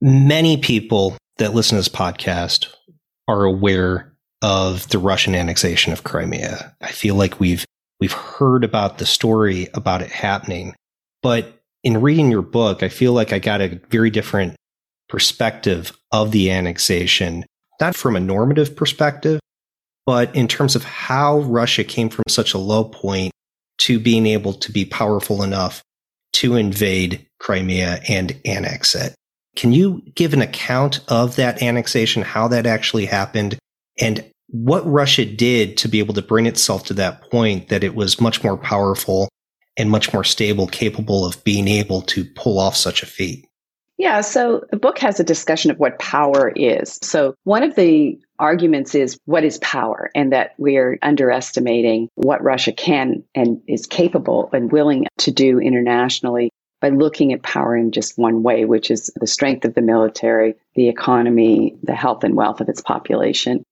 Many 0.00 0.56
people 0.56 1.16
that 1.36 1.54
listen 1.54 1.76
to 1.76 1.80
this 1.80 1.88
podcast 1.88 2.68
are 3.26 3.44
aware 3.44 4.07
of 4.42 4.88
the 4.88 4.98
Russian 4.98 5.34
annexation 5.34 5.92
of 5.92 6.04
Crimea. 6.04 6.74
I 6.80 6.92
feel 6.92 7.14
like 7.14 7.40
we've 7.40 7.64
we've 8.00 8.12
heard 8.12 8.64
about 8.64 8.98
the 8.98 9.06
story 9.06 9.68
about 9.74 10.02
it 10.02 10.10
happening, 10.10 10.74
but 11.22 11.60
in 11.84 12.00
reading 12.00 12.30
your 12.30 12.42
book, 12.42 12.82
I 12.82 12.88
feel 12.88 13.12
like 13.12 13.32
I 13.32 13.38
got 13.38 13.60
a 13.60 13.80
very 13.88 14.10
different 14.10 14.56
perspective 15.08 15.96
of 16.12 16.32
the 16.32 16.50
annexation, 16.50 17.44
not 17.80 17.96
from 17.96 18.16
a 18.16 18.20
normative 18.20 18.76
perspective, 18.76 19.40
but 20.06 20.34
in 20.34 20.48
terms 20.48 20.76
of 20.76 20.84
how 20.84 21.40
Russia 21.40 21.84
came 21.84 22.08
from 22.08 22.24
such 22.28 22.54
a 22.54 22.58
low 22.58 22.84
point 22.84 23.32
to 23.78 23.98
being 23.98 24.26
able 24.26 24.52
to 24.52 24.72
be 24.72 24.84
powerful 24.84 25.42
enough 25.42 25.82
to 26.32 26.56
invade 26.56 27.26
Crimea 27.40 28.00
and 28.08 28.38
annex 28.44 28.94
it. 28.94 29.14
Can 29.56 29.72
you 29.72 30.02
give 30.14 30.34
an 30.34 30.42
account 30.42 31.00
of 31.08 31.36
that 31.36 31.62
annexation, 31.62 32.22
how 32.22 32.48
that 32.48 32.66
actually 32.66 33.06
happened, 33.06 33.58
and 34.00 34.24
what 34.48 34.86
Russia 34.86 35.24
did 35.24 35.76
to 35.78 35.88
be 35.88 35.98
able 35.98 36.14
to 36.14 36.22
bring 36.22 36.46
itself 36.46 36.84
to 36.84 36.94
that 36.94 37.30
point 37.30 37.68
that 37.68 37.84
it 37.84 37.94
was 37.94 38.20
much 38.20 38.42
more 38.42 38.56
powerful 38.56 39.28
and 39.76 39.90
much 39.90 40.12
more 40.12 40.24
stable, 40.24 40.66
capable 40.66 41.24
of 41.24 41.42
being 41.44 41.68
able 41.68 42.02
to 42.02 42.24
pull 42.24 42.58
off 42.58 42.76
such 42.76 43.02
a 43.02 43.06
feat. 43.06 43.46
Yeah, 43.98 44.20
so 44.20 44.64
the 44.70 44.76
book 44.76 44.98
has 45.00 45.18
a 45.18 45.24
discussion 45.24 45.70
of 45.70 45.78
what 45.78 45.98
power 45.98 46.52
is. 46.54 46.98
So, 47.02 47.34
one 47.42 47.64
of 47.64 47.74
the 47.74 48.18
arguments 48.38 48.94
is 48.94 49.18
what 49.24 49.42
is 49.42 49.58
power 49.58 50.10
and 50.14 50.32
that 50.32 50.54
we're 50.56 50.98
underestimating 51.02 52.08
what 52.14 52.42
Russia 52.42 52.72
can 52.72 53.24
and 53.34 53.60
is 53.66 53.86
capable 53.86 54.50
and 54.52 54.70
willing 54.70 55.06
to 55.18 55.32
do 55.32 55.58
internationally 55.58 56.50
by 56.80 56.90
looking 56.90 57.32
at 57.32 57.42
power 57.42 57.76
in 57.76 57.90
just 57.90 58.16
one 58.16 58.44
way, 58.44 58.64
which 58.64 58.90
is 58.90 59.10
the 59.16 59.26
strength 59.26 59.64
of 59.64 59.74
the 59.74 59.82
military, 59.82 60.54
the 60.76 60.88
economy, 60.88 61.76
the 61.82 61.94
health 61.94 62.22
and 62.22 62.36
wealth 62.36 62.60
of 62.60 62.68
its 62.68 62.80
population. 62.80 63.64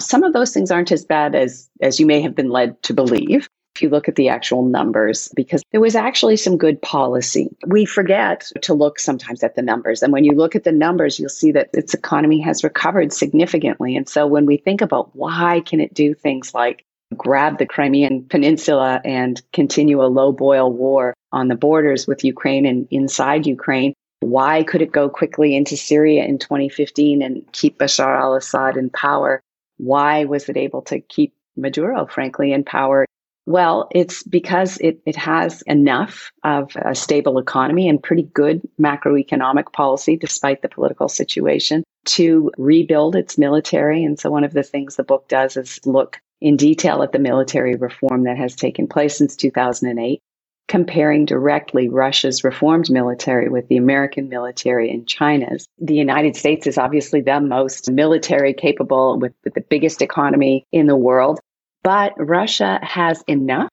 Some 0.00 0.22
of 0.22 0.32
those 0.32 0.52
things 0.52 0.70
aren't 0.70 0.92
as 0.92 1.04
bad 1.04 1.34
as, 1.34 1.68
as 1.80 2.00
you 2.00 2.06
may 2.06 2.20
have 2.20 2.34
been 2.34 2.50
led 2.50 2.82
to 2.84 2.94
believe 2.94 3.48
if 3.74 3.82
you 3.82 3.88
look 3.88 4.08
at 4.08 4.14
the 4.14 4.28
actual 4.28 4.64
numbers, 4.64 5.30
because 5.34 5.62
there 5.72 5.80
was 5.80 5.96
actually 5.96 6.36
some 6.36 6.56
good 6.56 6.80
policy. 6.80 7.48
We 7.66 7.84
forget 7.84 8.50
to 8.62 8.74
look 8.74 9.00
sometimes 9.00 9.42
at 9.42 9.56
the 9.56 9.62
numbers. 9.62 10.02
And 10.02 10.12
when 10.12 10.24
you 10.24 10.32
look 10.32 10.54
at 10.54 10.62
the 10.62 10.72
numbers, 10.72 11.18
you'll 11.18 11.28
see 11.28 11.50
that 11.52 11.70
its 11.72 11.92
economy 11.92 12.40
has 12.40 12.62
recovered 12.62 13.12
significantly. 13.12 13.96
And 13.96 14.08
so 14.08 14.26
when 14.28 14.46
we 14.46 14.58
think 14.58 14.80
about 14.80 15.14
why 15.16 15.60
can 15.60 15.80
it 15.80 15.92
do 15.92 16.14
things 16.14 16.54
like 16.54 16.84
grab 17.16 17.58
the 17.58 17.66
Crimean 17.66 18.26
Peninsula 18.28 19.00
and 19.04 19.42
continue 19.52 20.02
a 20.02 20.06
low 20.06 20.30
boil 20.30 20.72
war 20.72 21.14
on 21.32 21.48
the 21.48 21.56
borders 21.56 22.06
with 22.06 22.24
Ukraine 22.24 22.66
and 22.66 22.86
inside 22.90 23.46
Ukraine, 23.46 23.92
why 24.20 24.62
could 24.62 24.82
it 24.82 24.92
go 24.92 25.08
quickly 25.08 25.54
into 25.56 25.76
Syria 25.76 26.24
in 26.24 26.38
2015 26.38 27.22
and 27.22 27.44
keep 27.52 27.78
Bashar 27.78 28.18
al 28.18 28.34
Assad 28.34 28.76
in 28.76 28.88
power? 28.90 29.40
Why 29.76 30.24
was 30.24 30.48
it 30.48 30.56
able 30.56 30.82
to 30.82 31.00
keep 31.00 31.34
Maduro, 31.56 32.06
frankly, 32.06 32.52
in 32.52 32.64
power 32.64 33.06
well, 33.46 33.88
it's 33.90 34.22
because 34.22 34.78
it, 34.78 35.00
it 35.04 35.16
has 35.16 35.62
enough 35.62 36.32
of 36.42 36.74
a 36.76 36.94
stable 36.94 37.38
economy 37.38 37.88
and 37.88 38.02
pretty 38.02 38.22
good 38.22 38.62
macroeconomic 38.80 39.72
policy, 39.72 40.16
despite 40.16 40.62
the 40.62 40.68
political 40.68 41.08
situation, 41.08 41.84
to 42.06 42.50
rebuild 42.56 43.16
its 43.16 43.36
military. 43.36 44.02
And 44.02 44.18
so, 44.18 44.30
one 44.30 44.44
of 44.44 44.54
the 44.54 44.62
things 44.62 44.96
the 44.96 45.04
book 45.04 45.28
does 45.28 45.58
is 45.58 45.78
look 45.84 46.20
in 46.40 46.56
detail 46.56 47.02
at 47.02 47.12
the 47.12 47.18
military 47.18 47.76
reform 47.76 48.24
that 48.24 48.38
has 48.38 48.56
taken 48.56 48.86
place 48.86 49.18
since 49.18 49.36
2008, 49.36 50.20
comparing 50.66 51.26
directly 51.26 51.88
Russia's 51.88 52.42
reformed 52.42 52.90
military 52.90 53.48
with 53.48 53.68
the 53.68 53.76
American 53.76 54.28
military 54.28 54.90
and 54.90 55.06
China's. 55.06 55.66
The 55.78 55.94
United 55.94 56.36
States 56.36 56.66
is 56.66 56.78
obviously 56.78 57.20
the 57.20 57.40
most 57.40 57.90
military 57.90 58.54
capable 58.54 59.18
with, 59.18 59.34
with 59.44 59.54
the 59.54 59.60
biggest 59.60 60.00
economy 60.00 60.64
in 60.72 60.86
the 60.86 60.96
world. 60.96 61.38
But 61.82 62.14
Russia 62.16 62.80
has 62.82 63.22
enough, 63.26 63.68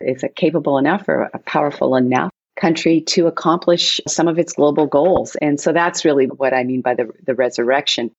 is 0.00 0.24
it 0.24 0.34
capable 0.34 0.78
enough 0.78 1.08
or 1.08 1.30
a 1.32 1.38
powerful 1.38 1.94
enough 1.94 2.32
country 2.56 3.00
to 3.00 3.26
accomplish 3.26 4.00
some 4.06 4.28
of 4.28 4.38
its 4.38 4.52
global 4.52 4.86
goals. 4.86 5.36
And 5.40 5.58
so 5.60 5.72
that's 5.72 6.04
really 6.04 6.26
what 6.26 6.52
I 6.52 6.64
mean 6.64 6.82
by 6.82 6.94
the, 6.94 7.10
the 7.24 7.34
resurrection. 7.34 8.10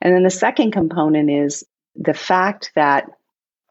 And 0.00 0.14
then 0.14 0.22
the 0.22 0.30
second 0.30 0.72
component 0.72 1.30
is 1.30 1.64
the 1.94 2.14
fact 2.14 2.72
that 2.76 3.10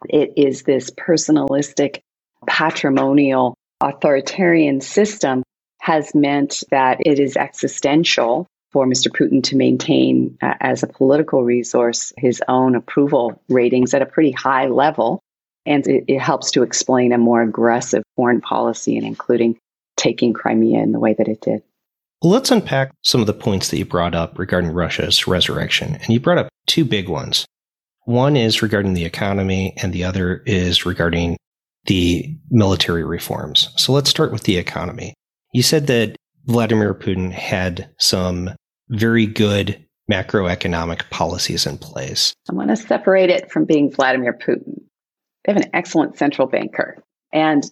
it 0.10 0.34
is 0.38 0.64
this 0.64 0.92
personalistic, 0.92 2.02
patrimonial, 2.48 3.56
authoritarian 3.84 4.82
system 4.82 5.44
has 5.82 6.16
meant 6.16 6.64
that 6.72 6.98
it 7.06 7.20
is 7.20 7.36
existential 7.36 8.48
for 8.72 8.88
Mr. 8.88 9.10
Putin 9.10 9.44
to 9.44 9.56
maintain, 9.56 10.38
uh, 10.42 10.54
as 10.60 10.82
a 10.82 10.88
political 10.88 11.44
resource, 11.44 12.12
his 12.18 12.42
own 12.48 12.76
approval 12.76 13.40
ratings 13.50 13.94
at 13.94 14.02
a 14.02 14.06
pretty 14.06 14.32
high 14.32 14.68
level. 14.68 15.20
And 15.66 15.86
it, 15.88 16.06
it 16.08 16.20
helps 16.20 16.52
to 16.52 16.64
explain 16.64 17.14
a 17.14 17.18
more 17.18 17.42
aggressive 17.42 18.04
foreign 18.16 18.42
policy 18.42 18.98
and 18.98 19.06
including 19.06 19.58
taking 19.96 20.34
Crimea 20.34 20.82
in 20.82 20.92
the 20.92 21.00
way 21.00 21.14
that 21.14 21.28
it 21.28 21.42
did. 21.42 21.62
Let's 22.22 22.52
unpack 22.52 22.92
some 23.02 23.22
of 23.22 23.28
the 23.28 23.34
points 23.34 23.70
that 23.70 23.78
you 23.78 23.86
brought 23.86 24.16
up 24.16 24.40
regarding 24.40 24.72
Russia's 24.72 25.28
resurrection. 25.28 25.96
And 25.96 26.10
you 26.10 26.20
brought 26.20 26.38
up 26.38 26.50
two 26.66 26.86
big 26.86 27.10
ones. 27.10 27.46
One 28.06 28.36
is 28.36 28.62
regarding 28.62 28.94
the 28.94 29.06
economy, 29.06 29.74
and 29.82 29.94
the 29.94 30.06
other 30.06 30.42
is 30.46 30.86
regarding 30.86 31.38
the 31.86 32.36
military 32.50 33.04
reforms. 33.04 33.70
So 33.78 33.92
let's 33.92 34.10
start 34.10 34.32
with 34.32 34.44
the 34.44 34.58
economy. 34.58 35.14
You 35.54 35.64
said 35.64 35.88
that 35.88 36.16
Vladimir 36.46 36.94
Putin 36.94 37.32
had 37.32 37.90
some 38.00 38.52
very 38.90 39.26
good 39.26 39.84
macroeconomic 40.12 41.10
policies 41.10 41.66
in 41.66 41.78
place. 41.78 42.34
I 42.50 42.54
want 42.54 42.70
to 42.70 42.76
separate 42.76 43.30
it 43.30 43.52
from 43.52 43.66
being 43.66 43.92
Vladimir 43.92 44.34
Putin. 44.34 44.82
They 45.46 45.54
have 45.54 45.62
an 45.62 45.70
excellent 45.74 46.18
central 46.18 46.48
banker. 46.48 47.04
And 47.32 47.64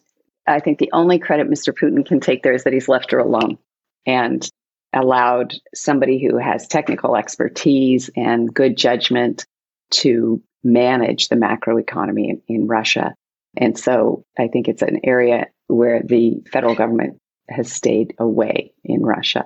I 0.47 0.59
think 0.59 0.79
the 0.79 0.89
only 0.93 1.19
credit 1.19 1.49
Mr. 1.49 1.73
Putin 1.73 2.05
can 2.05 2.19
take 2.19 2.43
there 2.43 2.53
is 2.53 2.63
that 2.63 2.73
he's 2.73 2.87
left 2.87 3.11
her 3.11 3.19
alone 3.19 3.57
and 4.05 4.47
allowed 4.93 5.53
somebody 5.73 6.21
who 6.21 6.37
has 6.37 6.67
technical 6.67 7.15
expertise 7.15 8.09
and 8.15 8.53
good 8.53 8.77
judgment 8.77 9.45
to 9.91 10.41
manage 10.63 11.29
the 11.29 11.35
macroeconomy 11.35 12.29
in, 12.29 12.41
in 12.47 12.67
Russia. 12.67 13.13
And 13.57 13.77
so 13.77 14.23
I 14.37 14.47
think 14.47 14.67
it's 14.67 14.81
an 14.81 15.01
area 15.03 15.47
where 15.67 16.01
the 16.03 16.41
federal 16.51 16.75
government 16.75 17.17
has 17.49 17.71
stayed 17.71 18.13
away 18.17 18.73
in 18.83 19.03
Russia. 19.03 19.45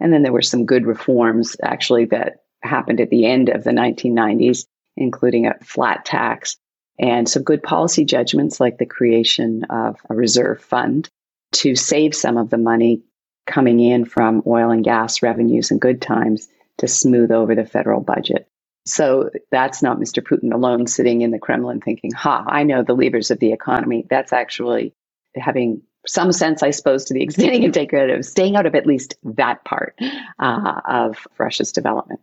And 0.00 0.12
then 0.12 0.22
there 0.22 0.32
were 0.32 0.42
some 0.42 0.66
good 0.66 0.86
reforms 0.86 1.56
actually 1.62 2.06
that 2.06 2.38
happened 2.62 3.00
at 3.00 3.10
the 3.10 3.26
end 3.26 3.48
of 3.48 3.64
the 3.64 3.70
1990s, 3.70 4.66
including 4.96 5.46
a 5.46 5.58
flat 5.62 6.04
tax 6.04 6.56
and 6.98 7.28
some 7.28 7.42
good 7.42 7.62
policy 7.62 8.04
judgments 8.04 8.60
like 8.60 8.78
the 8.78 8.86
creation 8.86 9.64
of 9.70 9.96
a 10.08 10.14
reserve 10.14 10.62
fund 10.62 11.08
to 11.52 11.74
save 11.74 12.14
some 12.14 12.36
of 12.36 12.50
the 12.50 12.58
money 12.58 13.02
coming 13.46 13.80
in 13.80 14.04
from 14.04 14.42
oil 14.46 14.70
and 14.70 14.84
gas 14.84 15.22
revenues 15.22 15.70
in 15.70 15.78
good 15.78 16.00
times 16.00 16.48
to 16.78 16.88
smooth 16.88 17.30
over 17.30 17.54
the 17.54 17.64
federal 17.64 18.00
budget. 18.00 18.48
So 18.84 19.30
that's 19.50 19.82
not 19.82 19.98
Mr. 19.98 20.22
Putin 20.22 20.52
alone 20.52 20.86
sitting 20.86 21.22
in 21.22 21.30
the 21.30 21.38
Kremlin 21.38 21.80
thinking, 21.80 22.10
ha, 22.12 22.44
I 22.46 22.64
know 22.64 22.82
the 22.82 22.94
levers 22.94 23.30
of 23.30 23.38
the 23.38 23.52
economy. 23.52 24.06
That's 24.10 24.32
actually 24.32 24.92
having 25.36 25.82
some 26.06 26.32
sense, 26.32 26.62
I 26.62 26.70
suppose, 26.70 27.04
to 27.04 27.14
the 27.14 27.22
extending 27.22 27.64
and 27.64 27.72
take 27.72 27.90
credit 27.90 28.18
of 28.18 28.24
staying 28.24 28.56
out 28.56 28.66
of 28.66 28.74
at 28.74 28.86
least 28.86 29.14
that 29.22 29.64
part 29.64 29.96
uh, 30.38 30.80
of 30.84 31.26
Russia's 31.38 31.72
development. 31.72 32.20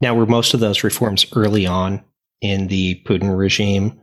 Now, 0.00 0.14
were 0.14 0.26
most 0.26 0.54
of 0.54 0.60
those 0.60 0.84
reforms 0.84 1.26
early 1.34 1.66
on 1.66 2.02
in 2.40 2.68
the 2.68 3.02
Putin 3.04 3.36
regime? 3.36 4.00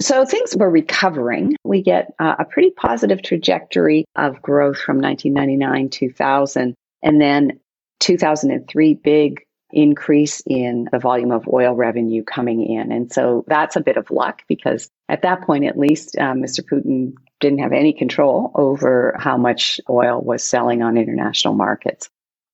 So 0.00 0.24
things 0.24 0.56
were 0.56 0.70
recovering. 0.70 1.56
We 1.64 1.82
get 1.82 2.14
uh, 2.18 2.36
a 2.38 2.44
pretty 2.44 2.70
positive 2.70 3.22
trajectory 3.22 4.04
of 4.16 4.42
growth 4.42 4.78
from 4.78 5.00
1999, 5.00 5.88
2000, 5.90 6.74
and 7.02 7.20
then 7.20 7.60
2003, 8.00 8.94
big 8.94 9.44
increase 9.72 10.42
in 10.46 10.88
the 10.92 10.98
volume 10.98 11.32
of 11.32 11.48
oil 11.48 11.74
revenue 11.74 12.22
coming 12.22 12.64
in. 12.64 12.92
And 12.92 13.12
so 13.12 13.44
that's 13.48 13.76
a 13.76 13.80
bit 13.80 13.96
of 13.96 14.10
luck 14.10 14.42
because 14.48 14.90
at 15.08 15.22
that 15.22 15.42
point, 15.42 15.64
at 15.64 15.78
least, 15.78 16.16
uh, 16.16 16.32
Mr. 16.32 16.60
Putin 16.60 17.14
didn't 17.40 17.58
have 17.58 17.72
any 17.72 17.92
control 17.92 18.52
over 18.54 19.16
how 19.18 19.36
much 19.36 19.80
oil 19.88 20.20
was 20.20 20.42
selling 20.42 20.82
on 20.82 20.96
international 20.96 21.54
markets. 21.54 22.08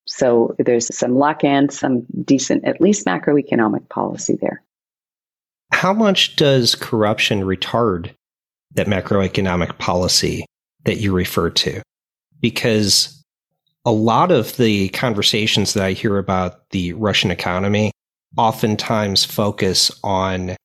So 0.06 0.56
there's 0.58 0.94
some 0.94 1.16
luck 1.16 1.44
and 1.44 1.72
some 1.72 2.06
decent, 2.24 2.64
at 2.64 2.80
least 2.80 3.06
macroeconomic 3.06 3.88
policy 3.88 4.38
there. 4.40 4.62
How 5.72 5.92
much 5.92 6.36
does 6.36 6.74
corruption 6.74 7.42
retard 7.42 8.10
that 8.72 8.86
macroeconomic 8.86 9.78
policy 9.78 10.46
that 10.84 10.98
you 10.98 11.12
refer 11.12 11.50
to? 11.50 11.82
Because 12.40 13.19
a 13.84 13.92
lot 13.92 14.30
of 14.30 14.56
the 14.56 14.88
conversations 14.90 15.74
that 15.74 15.84
I 15.84 15.92
hear 15.92 16.18
about 16.18 16.68
the 16.70 16.92
Russian 16.94 17.30
economy 17.30 17.92
oftentimes 18.36 19.24
focus 19.24 19.90
on 20.04 20.56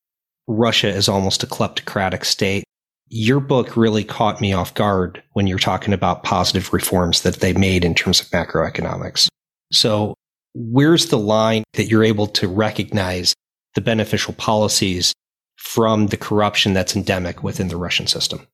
Russia 0.48 0.92
as 0.92 1.10
almost 1.10 1.44
a 1.44 1.48
kleptocratic 1.48 2.26
state 2.26 2.66
your 3.08 3.40
book 3.40 3.78
really 3.78 4.04
caught 4.04 4.42
me 4.42 4.54
off 4.54 4.74
guard 4.74 5.22
when 5.34 5.48
you're 5.48 5.60
talking 5.60 5.94
about 5.94 6.24
positive 6.24 6.74
reforms 6.74 7.22
that 7.22 7.36
they 7.36 7.54
made 7.54 7.86
in 7.86 7.94
terms 7.94 8.22
of 8.22 8.28
macroeconomics. 8.30 9.28
So, 9.72 10.16
where's 10.54 11.08
the 11.08 11.18
line 11.18 11.64
that 11.74 11.86
you're 11.86 12.04
able 12.04 12.28
to 12.28 12.48
recognize 12.48 13.34
the 13.76 13.82
beneficial 13.82 14.34
policies 14.34 15.14
from 15.58 16.08
the 16.08 16.18
corruption 16.18 16.74
that's 16.74 16.96
endemic 16.96 17.44
within 17.44 17.68
the 17.68 17.78
Russian 17.78 18.08
system? 18.08 18.48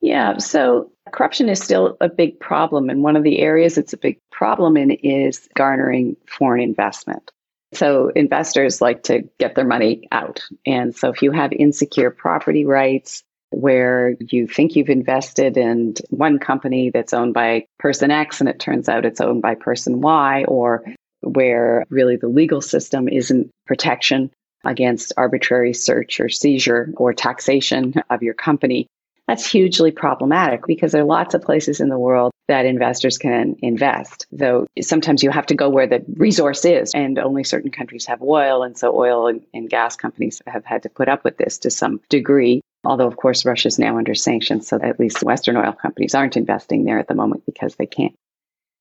Yeah, 0.00 0.38
so 0.38 0.90
corruption 1.12 1.48
is 1.48 1.62
still 1.62 1.96
a 2.00 2.08
big 2.08 2.40
problem. 2.40 2.88
And 2.88 3.02
one 3.02 3.16
of 3.16 3.22
the 3.22 3.40
areas 3.40 3.76
it's 3.76 3.92
a 3.92 3.98
big 3.98 4.18
problem 4.32 4.76
in 4.76 4.90
is 4.90 5.48
garnering 5.54 6.16
foreign 6.26 6.62
investment. 6.62 7.30
So 7.72 8.08
investors 8.08 8.80
like 8.80 9.04
to 9.04 9.28
get 9.38 9.54
their 9.54 9.66
money 9.66 10.08
out. 10.10 10.40
And 10.66 10.94
so 10.94 11.10
if 11.10 11.22
you 11.22 11.30
have 11.32 11.52
insecure 11.52 12.10
property 12.10 12.64
rights, 12.64 13.22
where 13.50 14.16
you 14.20 14.46
think 14.46 14.76
you've 14.76 14.88
invested 14.88 15.56
in 15.56 15.94
one 16.10 16.38
company 16.38 16.90
that's 16.90 17.12
owned 17.12 17.34
by 17.34 17.66
person 17.78 18.10
X 18.10 18.40
and 18.40 18.48
it 18.48 18.60
turns 18.60 18.88
out 18.88 19.04
it's 19.04 19.20
owned 19.20 19.42
by 19.42 19.56
person 19.56 20.00
Y, 20.00 20.44
or 20.46 20.84
where 21.22 21.84
really 21.90 22.16
the 22.16 22.28
legal 22.28 22.60
system 22.60 23.08
isn't 23.08 23.50
protection 23.66 24.30
against 24.64 25.12
arbitrary 25.16 25.74
search 25.74 26.20
or 26.20 26.28
seizure 26.28 26.92
or 26.96 27.12
taxation 27.12 27.94
of 28.08 28.22
your 28.22 28.34
company. 28.34 28.86
That's 29.30 29.48
hugely 29.48 29.92
problematic 29.92 30.66
because 30.66 30.90
there 30.90 31.02
are 31.02 31.06
lots 31.06 31.34
of 31.34 31.42
places 31.42 31.78
in 31.78 31.88
the 31.88 31.96
world 31.96 32.32
that 32.48 32.66
investors 32.66 33.16
can 33.16 33.54
invest, 33.62 34.26
though 34.32 34.66
sometimes 34.80 35.22
you 35.22 35.30
have 35.30 35.46
to 35.46 35.54
go 35.54 35.68
where 35.68 35.86
the 35.86 36.04
resource 36.16 36.64
is, 36.64 36.90
and 36.96 37.16
only 37.16 37.44
certain 37.44 37.70
countries 37.70 38.06
have 38.06 38.22
oil. 38.22 38.64
And 38.64 38.76
so 38.76 38.92
oil 38.92 39.28
and, 39.28 39.46
and 39.54 39.70
gas 39.70 39.94
companies 39.94 40.42
have 40.48 40.64
had 40.64 40.82
to 40.82 40.88
put 40.88 41.08
up 41.08 41.22
with 41.22 41.36
this 41.36 41.58
to 41.58 41.70
some 41.70 42.00
degree. 42.08 42.60
Although, 42.82 43.06
of 43.06 43.16
course, 43.16 43.44
Russia 43.44 43.68
is 43.68 43.78
now 43.78 43.98
under 43.98 44.16
sanctions, 44.16 44.66
so 44.66 44.80
at 44.82 44.98
least 44.98 45.22
Western 45.22 45.56
oil 45.56 45.74
companies 45.80 46.16
aren't 46.16 46.36
investing 46.36 46.84
there 46.84 46.98
at 46.98 47.06
the 47.06 47.14
moment 47.14 47.46
because 47.46 47.76
they 47.76 47.86
can't. 47.86 48.16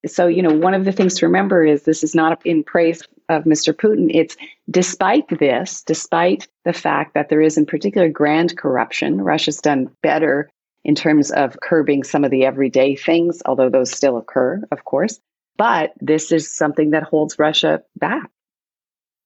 So, 0.07 0.25
you 0.25 0.41
know, 0.41 0.55
one 0.55 0.73
of 0.73 0.83
the 0.83 0.91
things 0.91 1.19
to 1.19 1.27
remember 1.27 1.63
is 1.63 1.83
this 1.83 2.03
is 2.03 2.15
not 2.15 2.43
in 2.43 2.63
praise 2.63 3.03
of 3.29 3.45
Mr. 3.45 3.73
Putin. 3.73 4.09
It's 4.13 4.35
despite 4.69 5.39
this, 5.39 5.83
despite 5.83 6.47
the 6.65 6.73
fact 6.73 7.13
that 7.13 7.29
there 7.29 7.41
is 7.41 7.57
in 7.57 7.65
particular 7.65 8.09
grand 8.09 8.57
corruption, 8.57 9.21
Russia's 9.21 9.57
done 9.57 9.89
better 10.01 10.49
in 10.83 10.95
terms 10.95 11.31
of 11.31 11.59
curbing 11.61 12.03
some 12.03 12.23
of 12.23 12.31
the 12.31 12.45
everyday 12.45 12.95
things, 12.95 13.41
although 13.45 13.69
those 13.69 13.91
still 13.91 14.17
occur, 14.17 14.61
of 14.71 14.85
course. 14.85 15.19
But 15.57 15.93
this 15.99 16.31
is 16.31 16.53
something 16.53 16.91
that 16.91 17.03
holds 17.03 17.37
Russia 17.37 17.83
back. 17.95 18.29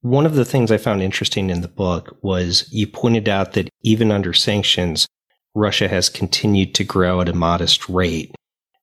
One 0.01 0.25
of 0.25 0.35
the 0.35 0.45
things 0.45 0.71
I 0.71 0.77
found 0.77 1.01
interesting 1.01 1.49
in 1.49 1.61
the 1.61 1.67
book 1.67 2.17
was 2.21 2.67
you 2.71 2.87
pointed 2.87 3.29
out 3.29 3.53
that 3.53 3.69
even 3.83 4.11
under 4.11 4.33
sanctions, 4.33 5.07
Russia 5.55 5.87
has 5.87 6.09
continued 6.09 6.75
to 6.75 6.83
grow 6.83 7.21
at 7.21 7.29
a 7.29 7.33
modest 7.33 7.87
rate. 7.87 8.35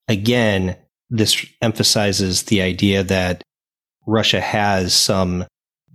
Again, 0.09 0.77
this 1.11 1.45
emphasizes 1.61 2.45
the 2.45 2.63
idea 2.63 3.03
that 3.03 3.43
Russia 4.07 4.41
has 4.41 4.95
some 4.95 5.45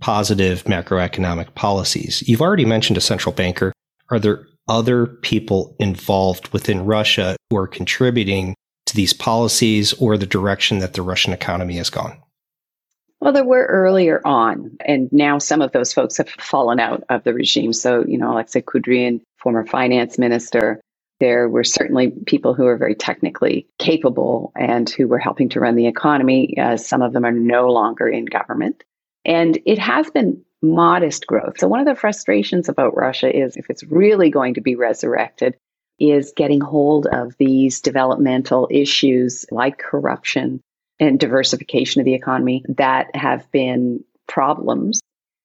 positive 0.00 0.64
macroeconomic 0.64 1.54
policies. 1.54 2.22
You've 2.26 2.42
already 2.42 2.64
mentioned 2.64 2.96
a 2.96 3.00
central 3.00 3.34
banker. 3.34 3.72
Are 4.10 4.18
there 4.18 4.46
other 4.68 5.06
people 5.06 5.74
involved 5.78 6.48
within 6.52 6.84
Russia 6.84 7.36
who 7.50 7.56
are 7.56 7.66
contributing 7.66 8.54
to 8.86 8.94
these 8.94 9.12
policies 9.12 9.92
or 9.94 10.16
the 10.16 10.26
direction 10.26 10.78
that 10.78 10.94
the 10.94 11.02
Russian 11.02 11.32
economy 11.32 11.76
has 11.76 11.90
gone? 11.90 12.18
Well, 13.20 13.32
there 13.32 13.44
were 13.44 13.64
earlier 13.66 14.20
on, 14.26 14.76
and 14.84 15.10
now 15.10 15.38
some 15.38 15.62
of 15.62 15.72
those 15.72 15.92
folks 15.92 16.18
have 16.18 16.28
fallen 16.28 16.78
out 16.78 17.02
of 17.08 17.24
the 17.24 17.32
regime. 17.32 17.72
So, 17.72 18.04
you 18.06 18.18
know, 18.18 18.32
Alexei 18.32 18.60
Kudrin, 18.60 19.22
former 19.38 19.64
finance 19.64 20.18
minister, 20.18 20.80
there 21.20 21.48
were 21.48 21.64
certainly 21.64 22.10
people 22.26 22.54
who 22.54 22.64
were 22.64 22.76
very 22.76 22.94
technically 22.94 23.66
capable 23.78 24.52
and 24.56 24.88
who 24.88 25.08
were 25.08 25.18
helping 25.18 25.48
to 25.50 25.60
run 25.60 25.74
the 25.74 25.86
economy. 25.86 26.58
Uh, 26.58 26.76
some 26.76 27.02
of 27.02 27.12
them 27.12 27.24
are 27.24 27.32
no 27.32 27.70
longer 27.70 28.08
in 28.08 28.26
government. 28.26 28.84
And 29.24 29.58
it 29.64 29.78
has 29.78 30.10
been 30.10 30.42
modest 30.62 31.26
growth. 31.26 31.58
So, 31.58 31.68
one 31.68 31.80
of 31.80 31.86
the 31.86 31.94
frustrations 31.94 32.68
about 32.68 32.96
Russia 32.96 33.34
is 33.34 33.56
if 33.56 33.70
it's 33.70 33.84
really 33.84 34.30
going 34.30 34.54
to 34.54 34.60
be 34.60 34.76
resurrected, 34.76 35.56
is 35.98 36.32
getting 36.36 36.60
hold 36.60 37.06
of 37.06 37.34
these 37.38 37.80
developmental 37.80 38.68
issues 38.70 39.46
like 39.50 39.78
corruption 39.78 40.60
and 41.00 41.18
diversification 41.18 42.00
of 42.00 42.04
the 42.04 42.14
economy 42.14 42.64
that 42.68 43.14
have 43.16 43.50
been 43.50 44.04
problems 44.26 45.00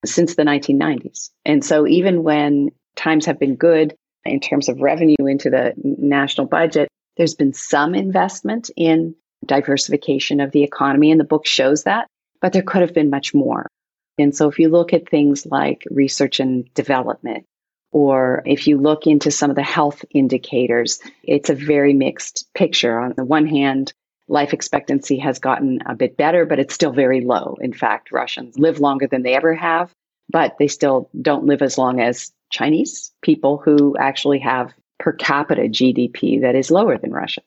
since 0.06 0.36
the 0.36 0.44
1990s. 0.44 1.30
And 1.46 1.63
so, 1.63 1.88
even 1.88 2.24
when 2.24 2.72
times 2.96 3.25
have 3.25 3.40
been 3.40 3.56
good, 3.56 3.96
in 4.25 4.40
terms 4.40 4.70
of 4.70 4.82
revenue 4.82 5.25
into 5.25 5.50
the 5.50 5.74
national 5.84 6.48
budget, 6.48 6.88
there's 7.18 7.36
been 7.36 7.54
some 7.54 7.96
investment 7.96 8.70
in 8.75 9.16
diversification 9.46 10.40
of 10.40 10.51
the 10.51 10.63
economy, 10.63 11.12
and 11.12 11.20
the 11.20 11.25
book 11.25 11.46
shows 11.46 11.84
that, 11.84 12.08
but 12.42 12.54
there 12.54 12.62
could 12.62 12.82
have 12.82 12.94
been 12.94 13.10
much 13.10 13.34
more. 13.34 13.68
And 14.18 14.36
so, 14.36 14.48
if 14.48 14.60
you 14.60 14.70
look 14.70 14.94
at 14.94 15.10
things 15.10 15.46
like 15.46 15.84
research 15.90 16.40
and 16.40 16.72
development, 16.74 17.46
or 17.92 18.44
if 18.46 18.68
you 18.68 18.78
look 18.78 19.08
into 19.08 19.32
some 19.32 19.50
of 19.50 19.56
the 19.56 19.63
health 19.63 20.06
indicators, 20.12 21.00
it's 21.24 21.50
a 21.50 21.56
very 21.56 21.94
mixed 21.94 22.48
picture. 22.54 23.00
On 23.00 23.13
the 23.16 23.25
one 23.25 23.48
hand, 23.48 23.94
life 24.28 24.54
expectancy 24.54 25.18
has 25.18 25.40
gotten 25.40 25.80
a 25.86 25.96
bit 25.96 26.16
better, 26.18 26.46
but 26.46 26.60
it's 26.60 26.74
still 26.74 26.92
very 26.92 27.22
low. 27.22 27.58
In 27.60 27.74
fact, 27.74 28.12
Russians 28.12 28.58
live 28.58 28.80
longer 28.80 29.08
than 29.08 29.24
they 29.24 29.36
ever 29.36 29.54
have, 29.54 29.92
but 30.30 30.58
they 30.58 30.68
still 30.68 31.10
don't 31.20 31.46
live 31.46 31.62
as 31.62 31.78
long 31.78 32.00
as 32.00 32.32
Chinese 32.51 33.12
people 33.22 33.62
who 33.63 33.96
actually 33.98 34.39
have 34.39 34.74
per 35.00 35.13
capita 35.13 35.63
GDP 35.63 36.41
that 36.41 36.55
is 36.55 36.72
lower 36.72 36.98
than 36.98 37.12
Russia. 37.12 37.41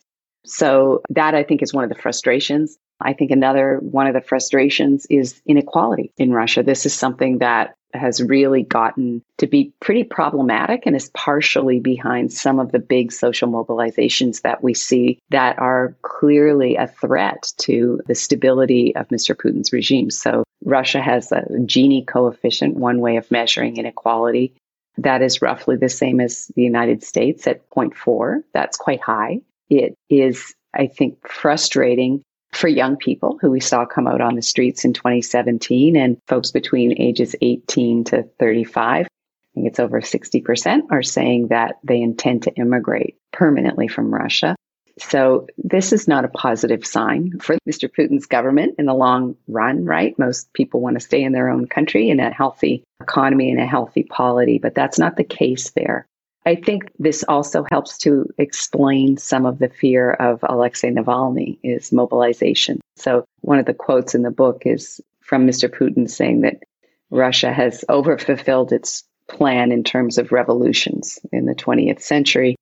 So 0.44 1.02
that 1.10 1.34
I 1.34 1.42
think 1.42 1.62
is 1.62 1.72
one 1.72 1.84
of 1.84 1.90
the 1.90 2.00
frustrations. 2.00 2.76
I 3.00 3.12
think 3.12 3.30
another 3.30 3.78
one 3.80 4.06
of 4.06 4.14
the 4.14 4.20
frustrations 4.20 5.06
is 5.08 5.40
inequality 5.46 6.12
in 6.16 6.32
Russia. 6.32 6.62
This 6.62 6.86
is 6.86 6.94
something 6.94 7.38
that 7.38 7.74
has 7.94 8.20
really 8.20 8.62
gotten 8.62 9.22
to 9.38 9.46
be 9.46 9.72
pretty 9.80 10.04
problematic 10.04 10.82
and 10.84 10.96
is 10.96 11.10
partially 11.14 11.78
behind 11.78 12.32
some 12.32 12.58
of 12.58 12.72
the 12.72 12.78
big 12.78 13.12
social 13.12 13.48
mobilizations 13.48 14.42
that 14.42 14.62
we 14.62 14.74
see 14.74 15.18
that 15.30 15.58
are 15.58 15.96
clearly 16.02 16.76
a 16.76 16.88
threat 16.88 17.52
to 17.58 18.00
the 18.06 18.14
stability 18.14 18.94
of 18.96 19.08
Mr. 19.08 19.36
Putin's 19.36 19.72
regime. 19.72 20.10
So 20.10 20.44
Russia 20.64 21.00
has 21.00 21.30
a 21.30 21.42
Gini 21.50 22.06
coefficient, 22.06 22.74
one 22.74 23.00
way 23.00 23.16
of 23.16 23.30
measuring 23.30 23.76
inequality. 23.76 24.54
That 24.98 25.22
is 25.22 25.42
roughly 25.42 25.76
the 25.76 25.88
same 25.88 26.20
as 26.20 26.50
the 26.54 26.62
United 26.62 27.02
States 27.02 27.46
at 27.46 27.68
0.4. 27.70 28.42
That's 28.52 28.76
quite 28.76 29.00
high. 29.00 29.40
It 29.68 29.96
is, 30.08 30.54
I 30.74 30.86
think, 30.86 31.26
frustrating 31.26 32.22
for 32.52 32.68
young 32.68 32.96
people 32.96 33.38
who 33.40 33.50
we 33.50 33.60
saw 33.60 33.84
come 33.84 34.06
out 34.06 34.20
on 34.20 34.36
the 34.36 34.42
streets 34.42 34.84
in 34.84 34.92
2017 34.92 35.96
and 35.96 36.16
folks 36.28 36.52
between 36.52 37.00
ages 37.00 37.34
18 37.40 38.04
to 38.04 38.22
35. 38.38 39.06
I 39.06 39.08
think 39.54 39.66
it's 39.66 39.80
over 39.80 40.00
60% 40.00 40.82
are 40.90 41.02
saying 41.02 41.48
that 41.48 41.76
they 41.82 42.00
intend 42.00 42.44
to 42.44 42.54
immigrate 42.54 43.16
permanently 43.32 43.88
from 43.88 44.14
Russia. 44.14 44.56
So 44.98 45.48
this 45.58 45.92
is 45.92 46.06
not 46.06 46.24
a 46.24 46.28
positive 46.28 46.86
sign 46.86 47.38
for 47.40 47.56
Mr. 47.68 47.90
Putin's 47.90 48.26
government 48.26 48.76
in 48.78 48.86
the 48.86 48.94
long 48.94 49.36
run, 49.48 49.84
right? 49.84 50.16
Most 50.18 50.52
people 50.52 50.80
want 50.80 50.94
to 50.94 51.00
stay 51.00 51.22
in 51.22 51.32
their 51.32 51.48
own 51.48 51.66
country 51.66 52.10
in 52.10 52.20
a 52.20 52.32
healthy 52.32 52.84
economy 53.00 53.50
and 53.50 53.60
a 53.60 53.66
healthy 53.66 54.04
polity, 54.04 54.58
but 54.58 54.74
that's 54.74 54.98
not 54.98 55.16
the 55.16 55.24
case 55.24 55.70
there. 55.70 56.06
I 56.46 56.56
think 56.56 56.90
this 56.98 57.24
also 57.26 57.64
helps 57.70 57.98
to 57.98 58.28
explain 58.38 59.16
some 59.16 59.46
of 59.46 59.58
the 59.58 59.70
fear 59.70 60.10
of 60.10 60.40
Alexei 60.42 60.90
Navalny 60.90 61.58
is 61.62 61.90
mobilization. 61.90 62.80
So 62.96 63.24
one 63.40 63.58
of 63.58 63.66
the 63.66 63.74
quotes 63.74 64.14
in 64.14 64.22
the 64.22 64.30
book 64.30 64.62
is 64.66 65.00
from 65.20 65.46
Mr. 65.46 65.68
Putin 65.70 66.08
saying 66.08 66.42
that 66.42 66.62
Russia 67.10 67.50
has 67.52 67.84
overfulfilled 67.88 68.72
its 68.72 69.04
plan 69.26 69.72
in 69.72 69.84
terms 69.84 70.18
of 70.18 70.32
revolutions 70.32 71.18
in 71.32 71.46
the 71.46 71.54
20th 71.54 72.02
century. 72.02 72.56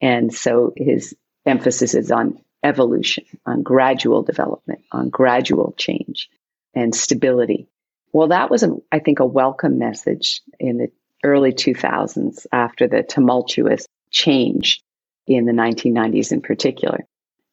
And 0.00 0.32
so 0.32 0.72
his 0.76 1.14
emphasis 1.46 1.94
is 1.94 2.10
on 2.10 2.38
evolution, 2.62 3.24
on 3.46 3.62
gradual 3.62 4.22
development, 4.22 4.82
on 4.92 5.08
gradual 5.08 5.74
change 5.76 6.28
and 6.74 6.94
stability. 6.94 7.68
Well, 8.12 8.28
that 8.28 8.50
was, 8.50 8.62
a, 8.62 8.76
I 8.90 8.98
think, 8.98 9.20
a 9.20 9.26
welcome 9.26 9.78
message 9.78 10.40
in 10.58 10.78
the 10.78 10.88
early 11.22 11.52
2000s 11.52 12.46
after 12.52 12.88
the 12.88 13.02
tumultuous 13.02 13.86
change 14.10 14.82
in 15.26 15.44
the 15.44 15.52
1990s 15.52 16.32
in 16.32 16.40
particular. 16.40 17.00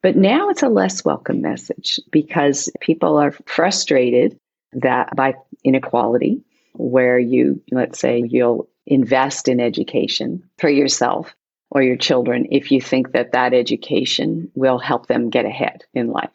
But 0.01 0.15
now 0.17 0.49
it's 0.49 0.63
a 0.63 0.69
less 0.69 1.03
welcome 1.05 1.41
message 1.41 1.99
because 2.11 2.69
people 2.81 3.17
are 3.17 3.31
frustrated 3.45 4.37
that 4.73 5.15
by 5.15 5.35
inequality, 5.63 6.43
where 6.73 7.17
you, 7.17 7.61
let's 7.71 7.99
say, 7.99 8.23
you'll 8.27 8.67
invest 8.85 9.47
in 9.47 9.59
education 9.59 10.43
for 10.57 10.69
yourself 10.69 11.33
or 11.73 11.81
your 11.81 11.97
children 11.97 12.47
if 12.51 12.71
you 12.71 12.79
think 12.79 13.13
that 13.13 13.31
that 13.31 13.53
education 13.53 14.51
will 14.53 14.77
help 14.77 15.07
them 15.07 15.31
get 15.31 15.45
ahead 15.45 15.83
in 15.93 16.11
life. 16.11 16.29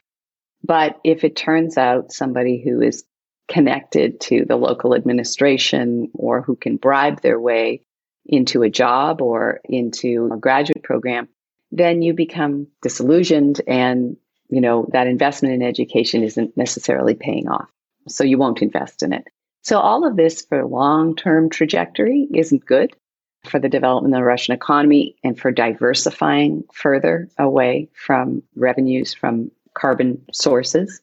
But 0.64 0.98
if 1.04 1.22
it 1.22 1.36
turns 1.36 1.78
out 1.78 2.12
somebody 2.12 2.60
who 2.60 2.80
is 2.82 3.04
connected 3.46 4.20
to 4.20 4.44
the 4.44 4.56
local 4.56 4.94
administration 4.94 6.10
or 6.12 6.42
who 6.42 6.56
can 6.56 6.76
bribe 6.76 7.22
their 7.22 7.40
way 7.40 7.82
into 8.26 8.62
a 8.62 8.68
job 8.68 9.22
or 9.22 9.60
into 9.64 10.28
a 10.32 10.36
graduate 10.36 10.82
program, 10.82 11.28
then 11.70 12.02
you 12.02 12.14
become 12.14 12.66
disillusioned 12.82 13.60
and 13.66 14.16
you 14.50 14.60
know 14.60 14.88
that 14.92 15.06
investment 15.06 15.54
in 15.54 15.62
education 15.62 16.24
isn't 16.24 16.56
necessarily 16.56 17.14
paying 17.14 17.48
off. 17.48 17.68
So 18.08 18.24
you 18.24 18.38
won't 18.38 18.60
invest 18.60 19.04
in 19.04 19.12
it. 19.12 19.28
So 19.62 19.78
all 19.78 20.04
of 20.04 20.16
this 20.16 20.42
for 20.42 20.64
long-term 20.66 21.50
trajectory 21.50 22.26
isn't 22.34 22.66
good 22.66 22.96
for 23.44 23.58
the 23.58 23.68
development 23.68 24.14
of 24.14 24.18
the 24.18 24.24
Russian 24.24 24.54
economy 24.54 25.16
and 25.22 25.38
for 25.38 25.50
diversifying 25.50 26.64
further 26.72 27.28
away 27.38 27.88
from 27.94 28.42
revenues 28.56 29.14
from 29.14 29.50
carbon 29.74 30.24
sources. 30.32 31.00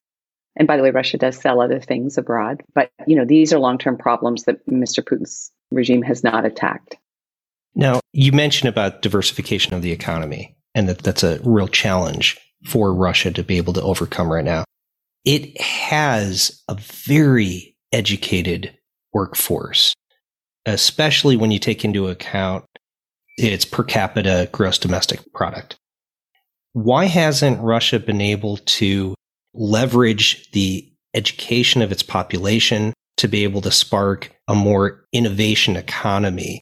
And 0.56 0.68
by 0.68 0.78
the 0.78 0.84
way, 0.84 0.92
Russia 0.92 1.18
does 1.18 1.38
sell 1.38 1.62
other 1.62 1.80
things 1.80 2.18
abroad, 2.18 2.64
but 2.74 2.90
you 3.08 3.16
know, 3.16 3.26
these 3.26 3.52
are 3.52 3.60
long-term 3.60 3.98
problems 3.98 4.44
that 4.46 4.66
Mr. 4.68 5.04
Putin's 5.04 5.52
regime 5.72 6.02
has 6.04 6.24
not 6.24 6.46
attacked. 6.46 6.98
Now, 7.74 8.00
you 8.14 8.32
mentioned 8.32 8.70
about 8.70 9.02
diversification 9.02 9.74
of 9.74 9.82
the 9.82 9.92
economy 9.92 10.56
and 10.74 10.88
that 10.88 11.00
that's 11.00 11.24
a 11.24 11.40
real 11.44 11.68
challenge 11.68 12.40
for 12.66 12.94
Russia 12.94 13.32
to 13.32 13.44
be 13.44 13.58
able 13.58 13.74
to 13.74 13.82
overcome 13.82 14.32
right 14.32 14.46
now. 14.46 14.64
It 15.26 15.60
has 15.60 16.62
a 16.70 16.76
very 16.76 17.76
educated 17.92 18.78
workforce 19.14 19.94
especially 20.66 21.36
when 21.36 21.52
you 21.52 21.60
take 21.60 21.86
into 21.86 22.08
account 22.08 22.66
its 23.38 23.66
per 23.66 23.84
capita 23.84 24.50
gross 24.52 24.78
domestic 24.78 25.20
product. 25.34 25.76
Why 26.74 27.06
hasn't 27.06 27.62
Russia 27.62 28.00
been 28.00 28.22
able 28.22 28.58
to 28.58 29.16
leverage 29.54 30.52
the 30.52 30.90
education 31.14 31.82
of 31.82 31.92
its 31.92 32.04
population 32.04 32.94
to 33.18 33.28
be 33.28 33.44
able 33.44 33.62
to 33.62 33.72
spark 33.72 34.32
a 34.48 34.56
more 34.56 35.06
innovation 35.14 35.76
economy? 35.76 36.62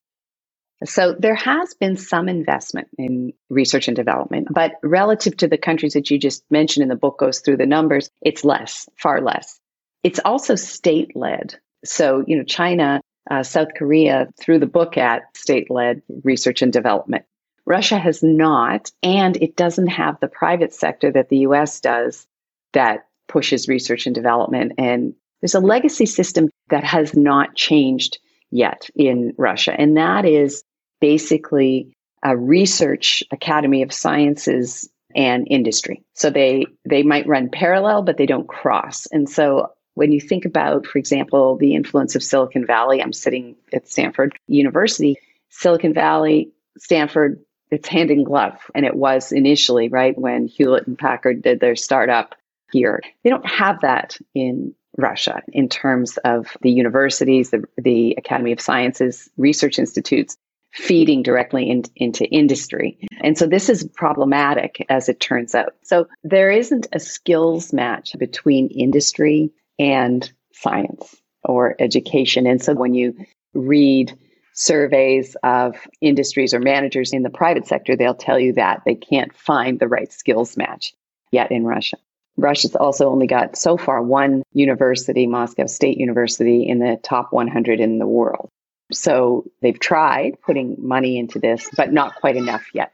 So 0.86 1.16
there 1.18 1.36
has 1.36 1.74
been 1.76 1.96
some 1.98 2.28
investment 2.28 2.90
in 2.98 3.34
research 3.50 3.88
and 3.88 3.96
development, 3.96 4.50
but 4.52 4.74
relative 4.84 5.38
to 5.38 5.48
the 5.48 5.58
countries 5.58 5.94
that 5.94 6.12
you 6.12 6.20
just 6.20 6.44
mentioned 6.52 6.84
in 6.84 6.90
the 6.90 6.96
book 6.96 7.18
goes 7.18 7.40
through 7.40 7.58
the 7.58 7.66
numbers, 7.66 8.10
it's 8.22 8.44
less, 8.44 8.88
far 9.00 9.22
less. 9.22 9.60
It's 10.04 10.20
also 10.26 10.56
state 10.56 11.16
led. 11.16 11.56
So, 11.86 12.24
you 12.28 12.38
know, 12.38 12.44
China, 12.44 13.02
uh, 13.30 13.44
South 13.44 13.70
Korea 13.76 14.28
threw 14.40 14.60
the 14.60 14.66
book 14.66 14.98
at 14.98 15.24
state 15.36 15.70
led 15.70 16.02
research 16.24 16.62
and 16.62 16.74
development. 16.74 17.26
Russia 17.66 17.98
has 17.98 18.22
not, 18.22 18.92
and 19.02 19.38
it 19.38 19.56
doesn't 19.56 19.88
have 19.88 20.20
the 20.20 20.28
private 20.28 20.74
sector 20.74 21.12
that 21.12 21.30
the 21.30 21.40
US 21.40 21.80
does 21.80 22.28
that 22.74 23.08
pushes 23.28 23.68
research 23.68 24.06
and 24.06 24.14
development. 24.14 24.74
And 24.78 25.14
there's 25.42 25.56
a 25.56 25.60
legacy 25.60 26.06
system 26.06 26.50
that 26.70 26.84
has 26.84 27.16
not 27.16 27.56
changed 27.56 28.18
yet 28.52 28.90
in 28.96 29.34
Russia, 29.38 29.74
and 29.78 29.98
that 29.98 30.26
is 30.26 30.64
basically 31.00 31.94
a 32.24 32.36
research 32.38 33.24
academy 33.32 33.82
of 33.82 33.94
sciences 33.94 34.90
and 35.16 35.48
industry. 35.50 36.04
So 36.14 36.30
they 36.30 36.66
they 36.86 37.04
might 37.04 37.28
run 37.28 37.50
parallel, 37.50 38.04
but 38.04 38.18
they 38.18 38.26
don't 38.26 38.48
cross. 38.48 39.06
And 39.08 39.30
so 39.30 39.72
when 39.96 40.12
you 40.12 40.20
think 40.20 40.46
about, 40.46 40.88
for 40.88 40.98
example, 40.98 41.58
the 41.58 41.76
influence 41.76 42.16
of 42.16 42.24
Silicon 42.24 42.66
Valley, 42.66 43.02
I'm 43.02 43.14
sitting 43.14 43.56
at 43.74 43.88
Stanford 43.88 44.38
University. 44.48 45.18
Silicon 45.50 45.94
Valley, 45.94 46.52
Stanford, 46.78 47.40
it's 47.72 47.88
hand 47.88 48.12
in 48.12 48.24
glove. 48.24 48.60
And 48.74 48.86
it 48.86 48.96
was 48.96 49.32
initially, 49.32 49.90
right, 49.90 50.18
when 50.18 50.48
Hewlett 50.48 50.88
and 50.88 50.98
Packard 50.98 51.42
did 51.42 51.60
their 51.60 51.76
startup 51.76 52.36
here. 52.72 53.02
They 53.24 53.30
don't 53.30 53.46
have 53.46 53.82
that 53.82 54.18
in 54.34 54.74
Russia 54.98 55.42
in 55.52 55.70
terms 55.70 56.18
of 56.18 56.56
the 56.62 56.72
universities, 56.72 57.50
the, 57.52 57.64
the 57.78 58.16
Academy 58.18 58.52
of 58.52 58.62
Sciences, 58.62 59.30
research 59.38 59.80
institutes 59.80 60.38
feeding 60.72 61.22
directly 61.22 61.70
in, 61.70 61.84
into 61.96 62.26
industry. 62.26 62.98
And 63.22 63.38
so 63.38 63.46
this 63.46 63.70
is 63.70 63.88
problematic 63.96 64.84
as 64.90 65.08
it 65.08 65.20
turns 65.20 65.54
out. 65.54 65.76
So 65.84 66.08
there 66.24 66.50
isn't 66.50 66.88
a 66.92 67.00
skills 67.00 67.72
match 67.74 68.16
between 68.18 68.70
industry 68.70 69.52
and 69.80 70.32
science 70.54 71.16
or 71.44 71.76
education. 71.80 72.48
And 72.48 72.62
so 72.62 72.74
when 72.74 72.94
you 72.94 73.16
read 73.54 74.18
surveys 74.54 75.36
of 75.44 75.76
industries 76.00 76.54
or 76.54 76.60
managers 76.60 77.12
in 77.12 77.24
the 77.24 77.30
private 77.30 77.68
sector, 77.68 77.96
they'll 77.96 78.14
tell 78.14 78.40
you 78.40 78.54
that 78.54 78.84
they 78.86 78.96
can't 78.96 79.36
find 79.36 79.80
the 79.80 79.88
right 79.88 80.12
skills 80.12 80.56
match 80.56 80.94
yet 81.32 81.52
in 81.52 81.66
Russia. 81.66 81.98
Russia's 82.38 82.76
also 82.76 83.10
only 83.10 83.28
got 83.28 83.56
so 83.56 83.78
far 83.78 84.02
one 84.02 84.44
university, 84.54 85.28
Moscow 85.28 85.68
State 85.68 85.98
University, 85.98 86.68
in 86.68 86.80
the 86.80 87.00
top 87.04 87.32
100 87.32 87.80
in 87.80 88.00
the 88.00 88.08
world. 88.08 88.50
So 88.92 89.46
they've 89.62 89.80
tried 89.80 90.42
putting 90.42 90.76
money 90.80 91.18
into 91.18 91.40
this, 91.40 91.70
but 91.76 91.92
not 91.92 92.16
quite 92.16 92.36
enough 92.36 92.64
yet. 92.74 92.92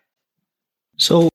So, 0.98 1.30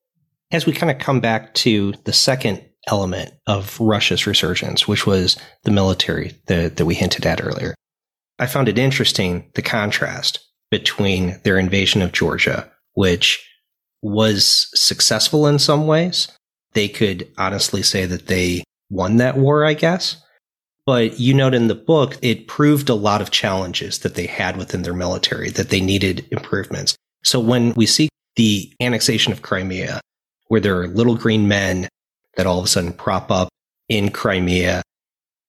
as 0.51 0.67
we 0.67 0.73
kind 0.73 0.91
of 0.91 0.99
come 0.99 1.21
back 1.21 1.55
to 1.55 1.95
the 2.05 2.13
second 2.13 2.63
element 2.89 3.33
of 3.47 3.79
Russia's 3.81 4.27
resurgence, 4.27 4.87
which 4.87 5.07
was 5.07 5.37
the 5.65 5.71
military 5.71 6.35
that, 6.47 6.77
that 6.77 6.87
we 6.87 6.95
hinted 6.95 7.27
at 7.27 7.43
earlier, 7.43 7.75
I 8.39 8.47
found 8.47 8.69
it 8.69 8.79
interesting 8.79 9.51
the 9.55 9.63
contrast 9.63 10.41
between 10.71 11.39
their 11.45 11.59
invasion 11.59 12.03
of 12.03 12.13
Georgia, 12.13 12.71
which 12.95 13.49
was 14.03 14.69
successful 14.75 15.47
in 15.47 15.59
some 15.59 15.87
ways. 15.87 16.29
They 16.73 16.89
could 16.89 17.29
honestly 17.39 17.83
say 17.83 18.07
that 18.07 18.27
they 18.27 18.65
won 18.91 19.17
that 19.17 19.37
war, 19.37 19.65
I 19.65 19.75
guess. 19.75 20.21
But 20.87 21.19
you 21.19 21.33
note 21.33 21.55
in 21.55 21.69
the 21.69 21.75
book, 21.75 22.19
it 22.21 22.47
proved 22.47 22.91
a 22.91 22.95
lot 22.95 23.23
of 23.23 23.31
challenges 23.31 24.01
that 24.01 24.17
they 24.17 24.27
had 24.27 24.57
within 24.57 24.83
their 24.83 24.93
military, 24.93 25.49
that 25.51 25.71
they 25.71 25.81
needed 25.81 26.27
improvements. 26.31 26.95
So 27.23 27.41
when 27.41 27.73
we 27.75 27.87
see 27.87 28.09
the 28.37 28.71
annexation 28.83 29.33
of 29.33 29.41
Crimea, 29.41 30.01
where 30.49 30.61
there 30.61 30.79
are 30.81 30.89
little 30.89 31.15
green 31.15 31.49
men 31.49 31.89
that 32.37 32.47
all 32.47 32.59
of 32.59 32.65
a 32.65 32.69
sudden 32.69 32.93
prop 32.93 33.31
up 33.31 33.49
in 33.89 34.11
Crimea 34.11 34.83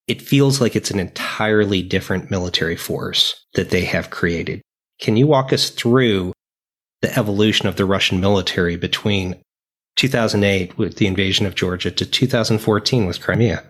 it 0.08 0.22
feels 0.22 0.62
like 0.62 0.76
it's 0.76 0.92
an 0.92 1.00
entirely 1.00 1.82
different 1.82 2.30
military 2.30 2.76
force 2.76 3.44
that 3.56 3.72
they 3.72 3.86
have 3.86 4.12
created. 4.12 4.62
Can 5.00 5.18
you 5.18 5.28
walk 5.28 5.52
us 5.52 5.70
through 5.70 6.34
the 7.02 7.18
evolution 7.18 7.68
of 7.68 7.76
the 7.76 7.86
Russian 7.86 8.20
military 8.20 8.78
between 8.78 9.42
2008 9.96 10.78
with 10.78 10.98
the 10.98 11.08
invasion 11.08 11.46
of 11.46 11.56
Georgia 11.56 11.92
to 11.92 12.06
2014 12.06 13.06
with 13.06 13.22
Crimea? 13.22 13.64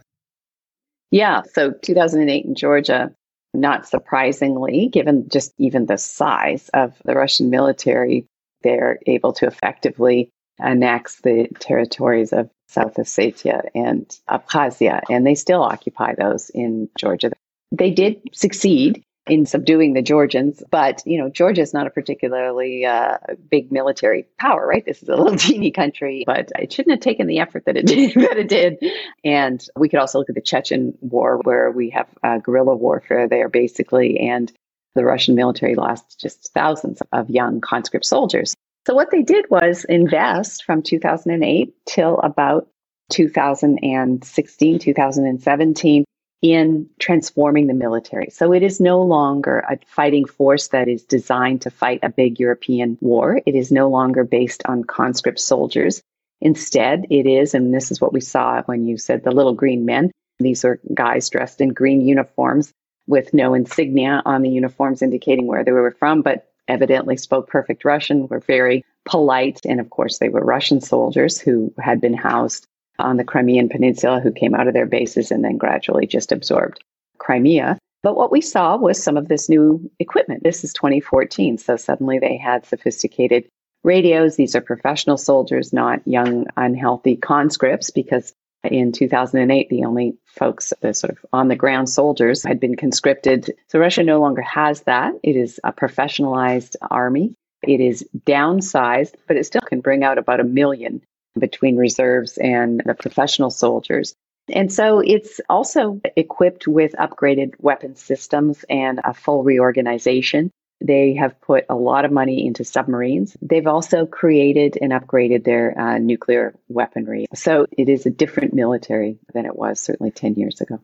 Yeah, 1.12 1.44
so 1.54 1.72
2008 1.72 2.46
in 2.46 2.56
Georgia, 2.56 3.12
not 3.54 3.88
surprisingly, 3.88 4.90
given 4.92 5.30
just 5.30 5.54
even 5.58 5.86
the 5.86 5.98
size 5.98 6.70
of 6.74 6.94
the 7.06 7.16
Russian 7.16 7.50
military, 7.50 8.26
they're 8.62 9.00
able 9.08 9.32
to 9.34 9.48
effectively 9.48 10.30
annex 10.60 11.22
the 11.22 11.48
territories 11.60 12.34
of 12.34 12.50
South 12.68 12.96
Ossetia 12.96 13.70
and 13.76 14.08
Abkhazia, 14.30 15.02
and 15.10 15.26
they 15.26 15.36
still 15.36 15.62
occupy 15.62 16.16
those 16.16 16.50
in 16.50 16.90
Georgia. 16.98 17.32
They 17.72 17.92
did 17.92 18.22
succeed 18.34 19.04
in 19.28 19.46
subduing 19.46 19.94
the 19.94 20.02
Georgians, 20.02 20.62
but 20.70 21.02
you 21.06 21.18
know 21.18 21.30
Georgia 21.30 21.62
is 21.62 21.74
not 21.74 21.88
a 21.88 21.90
particularly 21.90 22.86
uh, 22.86 23.18
big 23.50 23.72
military 23.72 24.28
power, 24.40 24.66
right? 24.66 24.86
This 24.86 25.02
is 25.02 25.10
a 25.10 25.16
little 25.16 25.38
teeny 25.38 25.72
country, 25.72 26.24
but 26.26 26.52
it 26.60 26.72
shouldn't 26.72 26.94
have 26.94 27.00
taken 27.00 27.28
the 27.28 27.40
effort 27.40 27.66
that 27.66 27.78
it 27.78 27.86
did. 27.88 28.14
that 28.16 28.38
it 28.38 28.50
did. 28.50 28.84
And 29.24 29.66
we 29.76 29.90
could 29.90 30.00
also 30.00 30.20
look 30.20 30.30
at 30.30 30.36
the 30.36 30.42
Chechen 30.42 30.98
War, 31.02 31.40
where 31.44 31.72
we 31.72 31.90
have 31.92 32.08
uh, 32.24 32.38
guerrilla 32.38 32.76
warfare 32.76 33.28
there, 33.28 33.50
basically, 33.50 34.20
and 34.20 34.52
the 34.94 35.04
Russian 35.04 35.36
military 35.36 35.76
lost 35.76 36.20
just 36.20 36.52
thousands 36.54 37.02
of 37.12 37.30
young 37.30 37.62
conscript 37.62 38.06
soldiers. 38.06 38.56
So 38.86 38.94
what 38.94 39.10
they 39.12 39.24
did 39.24 39.46
was 39.50 39.84
invest 39.86 40.64
from 40.64 40.84
2008 40.84 41.74
till 41.88 42.20
about 42.20 42.68
2016, 43.12 44.80
2017 44.80 46.06
in 46.42 46.90
transforming 47.00 47.66
the 47.66 47.74
military. 47.74 48.30
So 48.30 48.54
it 48.54 48.62
is 48.62 48.80
no 48.80 49.02
longer 49.02 49.60
a 49.60 49.80
fighting 49.88 50.26
force 50.26 50.68
that 50.68 50.88
is 50.88 51.04
designed 51.04 51.62
to 51.64 51.72
fight 51.72 52.02
a 52.04 52.10
big 52.10 52.40
European 52.40 52.98
war. 53.02 53.42
It 53.46 53.56
is 53.56 53.72
no 53.72 53.90
longer 53.90 54.24
based 54.24 54.62
on 54.66 54.84
conscript 54.84 55.40
soldiers. 55.40 56.04
Instead, 56.42 57.08
it 57.10 57.26
is, 57.26 57.56
and 57.56 57.74
this 57.74 57.90
is 57.90 58.00
what 58.00 58.14
we 58.14 58.22
saw 58.22 58.62
when 58.64 58.86
you 58.86 58.98
said 59.00 59.24
the 59.24 59.32
little 59.32 59.54
green 59.54 59.86
men. 59.86 60.12
These 60.38 60.64
are 60.66 60.80
guys 60.94 61.30
dressed 61.30 61.62
in 61.62 61.70
green 61.70 62.02
uniforms 62.02 62.72
with 63.08 63.34
no 63.34 63.56
insignia 63.56 64.22
on 64.26 64.44
the 64.44 64.50
uniforms 64.50 65.02
indicating 65.02 65.48
where 65.48 65.64
they 65.64 65.72
were 65.72 65.92
from, 65.92 66.22
but 66.22 66.48
evidently 66.68 67.18
spoke 67.18 67.48
perfect 67.48 67.86
Russian, 67.86 68.28
were 68.28 68.40
very 68.40 68.84
polite. 69.06 69.62
And 69.66 69.80
of 69.80 69.90
course, 69.90 70.18
they 70.18 70.30
were 70.30 70.44
Russian 70.44 70.82
soldiers 70.82 71.40
who 71.40 71.74
had 71.80 72.02
been 72.02 72.14
housed 72.14 72.68
on 72.98 73.18
the 73.18 73.24
Crimean 73.24 73.70
Peninsula, 73.70 74.20
who 74.20 74.32
came 74.32 74.56
out 74.56 74.68
of 74.68 74.74
their 74.74 74.86
bases 74.86 75.32
and 75.32 75.44
then 75.44 75.58
gradually 75.58 76.08
just 76.08 76.32
absorbed 76.32 76.84
Crimea. 77.18 77.78
But 78.04 78.16
what 78.16 78.32
we 78.32 78.42
saw 78.42 78.78
was 78.78 79.02
some 79.02 79.18
of 79.18 79.28
this 79.28 79.50
new 79.50 79.90
equipment. 80.00 80.44
This 80.44 80.64
is 80.64 80.74
2014. 80.74 81.58
So 81.58 81.76
suddenly 81.76 82.20
they 82.20 82.38
had 82.38 82.66
sophisticated 82.66 83.48
radios. 83.84 84.36
These 84.36 84.56
are 84.56 84.62
professional 84.62 85.18
soldiers, 85.18 85.74
not 85.74 86.08
young, 86.08 86.46
unhealthy 86.56 87.16
conscripts, 87.16 87.90
because 87.90 88.34
in 88.72 88.92
2008, 88.92 89.70
the 89.70 89.86
only 89.86 90.18
folks, 90.26 90.74
the 90.82 90.94
sort 90.94 91.12
of 91.12 91.26
on 91.32 91.48
the 91.48 91.56
ground 91.56 91.90
soldiers, 91.90 92.44
had 92.44 92.60
been 92.60 92.76
conscripted. 92.76 93.54
So 93.68 93.80
Russia 93.80 94.04
no 94.04 94.20
longer 94.20 94.42
has 94.42 94.82
that. 94.82 95.14
It 95.24 95.36
is 95.36 95.60
a 95.64 95.72
professionalized 95.74 96.76
army. 96.90 97.36
It 97.64 97.80
is 97.80 98.08
downsized, 98.26 99.16
but 99.28 99.38
it 99.38 99.46
still 99.46 99.62
can 99.62 99.82
bring 99.82 100.04
out 100.04 100.18
about 100.18 100.40
a 100.40 100.44
million 100.44 101.02
between 101.38 101.78
reserves 101.78 102.38
and 102.38 102.82
the 102.86 102.94
professional 102.94 103.50
soldiers. 103.50 104.16
And 104.50 104.72
so 104.72 105.00
it's 105.00 105.42
also 105.50 106.00
equipped 106.16 106.68
with 106.68 106.94
upgraded 106.94 107.56
weapon 107.60 107.96
systems 107.96 108.64
and 108.70 109.02
a 109.04 109.14
full 109.14 109.44
reorganization. 109.44 110.52
They 110.82 111.16
have 111.16 111.40
put 111.42 111.66
a 111.70 111.76
lot 111.76 112.06
of 112.06 112.12
money 112.12 112.46
into 112.46 112.64
submarines. 112.64 113.36
They've 113.42 113.66
also 113.66 114.06
created 114.06 114.78
and 114.82 114.92
upgraded 114.92 115.44
their 115.44 115.80
uh, 115.80 115.98
nuclear 115.98 116.54
weaponry. 116.68 117.28
So 117.34 117.66
it 117.72 117.90
is 117.90 118.06
a 118.06 118.10
different 118.10 118.54
military 118.54 119.18
than 119.34 119.46
it 119.46 119.56
was 119.56 119.80
certainly 119.80 120.12
10 120.12 120.36
years 120.36 120.62
ago. 120.62 120.80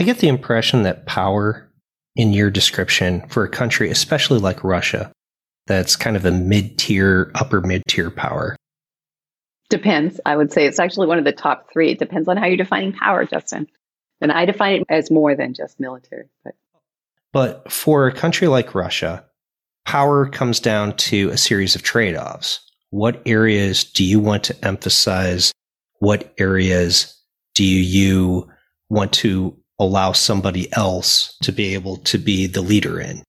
I 0.00 0.04
get 0.04 0.18
the 0.18 0.28
impression 0.28 0.82
that 0.82 1.06
power 1.06 1.68
in 2.16 2.32
your 2.32 2.50
description 2.50 3.26
for 3.28 3.44
a 3.44 3.48
country, 3.48 3.90
especially 3.90 4.40
like 4.40 4.64
Russia, 4.64 5.12
that's 5.66 5.96
kind 5.96 6.16
of 6.16 6.24
a 6.24 6.32
mid 6.32 6.78
tier, 6.78 7.30
upper 7.34 7.60
mid 7.60 7.84
tier 7.86 8.10
power. 8.10 8.56
Depends. 9.70 10.20
I 10.24 10.36
would 10.36 10.52
say 10.52 10.66
it's 10.66 10.80
actually 10.80 11.06
one 11.06 11.18
of 11.18 11.24
the 11.24 11.32
top 11.32 11.70
three. 11.72 11.90
It 11.90 11.98
depends 11.98 12.26
on 12.26 12.36
how 12.36 12.46
you're 12.46 12.56
defining 12.56 12.92
power, 12.92 13.24
Justin. 13.24 13.68
And 14.20 14.32
I 14.32 14.46
define 14.46 14.80
it 14.80 14.86
as 14.88 15.10
more 15.10 15.36
than 15.36 15.54
just 15.54 15.78
military. 15.78 16.28
But 16.42 16.54
but 17.32 17.70
for 17.70 18.06
a 18.06 18.14
country 18.14 18.48
like 18.48 18.74
Russia, 18.74 19.24
power 19.86 20.28
comes 20.28 20.60
down 20.60 20.96
to 20.96 21.30
a 21.30 21.38
series 21.38 21.74
of 21.74 21.82
trade 21.82 22.16
offs. 22.16 22.60
What 22.90 23.22
areas 23.26 23.84
do 23.84 24.04
you 24.04 24.20
want 24.20 24.44
to 24.44 24.64
emphasize? 24.64 25.52
What 26.00 26.32
areas 26.38 27.14
do 27.54 27.64
you 27.64 28.48
want 28.88 29.12
to 29.14 29.56
allow 29.78 30.12
somebody 30.12 30.72
else 30.72 31.36
to 31.42 31.52
be 31.52 31.74
able 31.74 31.98
to 31.98 32.18
be 32.18 32.46
the 32.46 32.62
leader 32.62 33.00
in? 33.00 33.22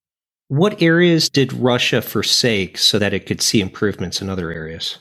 What 0.48 0.82
areas 0.82 1.30
did 1.30 1.54
Russia 1.54 2.02
forsake 2.02 2.78
so 2.78 2.98
that 2.98 3.14
it 3.14 3.26
could 3.26 3.42
see 3.42 3.62
improvements 3.62 4.22
in 4.22 4.30
other 4.30 4.52
areas? 4.52 4.98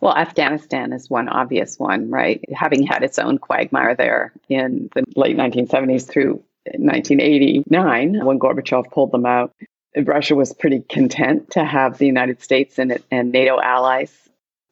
Well, 0.00 0.16
Afghanistan 0.16 0.92
is 0.92 1.10
one 1.10 1.28
obvious 1.28 1.78
one, 1.78 2.10
right? 2.10 2.44
Having 2.54 2.86
had 2.86 3.02
its 3.02 3.18
own 3.18 3.38
quagmire 3.38 3.94
there 3.94 4.32
in 4.48 4.88
the 4.94 5.04
late 5.16 5.36
1970s 5.36 6.08
through 6.08 6.42
1989, 6.76 8.24
when 8.24 8.38
Gorbachev 8.38 8.90
pulled 8.90 9.12
them 9.12 9.26
out, 9.26 9.54
Russia 9.96 10.34
was 10.34 10.52
pretty 10.52 10.80
content 10.80 11.50
to 11.52 11.64
have 11.64 11.98
the 11.98 12.06
United 12.06 12.42
States 12.42 12.78
and, 12.78 12.98
and 13.10 13.32
NATO 13.32 13.60
allies 13.60 14.12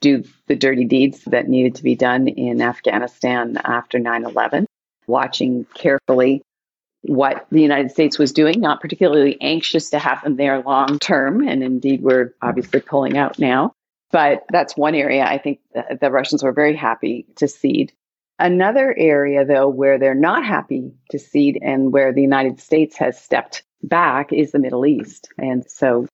do 0.00 0.24
the 0.46 0.56
dirty 0.56 0.84
deeds 0.84 1.24
that 1.24 1.48
needed 1.48 1.76
to 1.76 1.82
be 1.82 1.94
done 1.94 2.28
in 2.28 2.60
Afghanistan 2.60 3.58
after 3.64 3.98
9 3.98 4.24
11, 4.24 4.66
watching 5.06 5.66
carefully 5.74 6.42
what 7.02 7.46
the 7.50 7.62
United 7.62 7.90
States 7.90 8.18
was 8.18 8.32
doing, 8.32 8.60
not 8.60 8.80
particularly 8.80 9.38
anxious 9.40 9.90
to 9.90 9.98
have 9.98 10.22
them 10.22 10.36
there 10.36 10.60
long 10.62 10.98
term. 10.98 11.46
And 11.46 11.62
indeed, 11.62 12.02
we're 12.02 12.34
obviously 12.42 12.80
pulling 12.80 13.16
out 13.16 13.38
now. 13.38 13.72
But 14.10 14.44
that's 14.50 14.76
one 14.76 14.94
area 14.94 15.24
I 15.24 15.38
think 15.38 15.60
the, 15.74 15.98
the 16.00 16.10
Russians 16.10 16.42
were 16.42 16.52
very 16.52 16.76
happy 16.76 17.26
to 17.36 17.48
cede. 17.48 17.92
Another 18.38 18.94
area, 18.96 19.44
though, 19.44 19.68
where 19.68 19.98
they're 19.98 20.14
not 20.14 20.44
happy 20.44 20.92
to 21.10 21.18
cede 21.18 21.58
and 21.62 21.92
where 21.92 22.12
the 22.12 22.20
United 22.20 22.60
States 22.60 22.96
has 22.96 23.20
stepped 23.20 23.62
back 23.82 24.32
is 24.32 24.52
the 24.52 24.58
Middle 24.58 24.84
East. 24.84 25.28
And 25.38 25.64
so, 25.70 26.06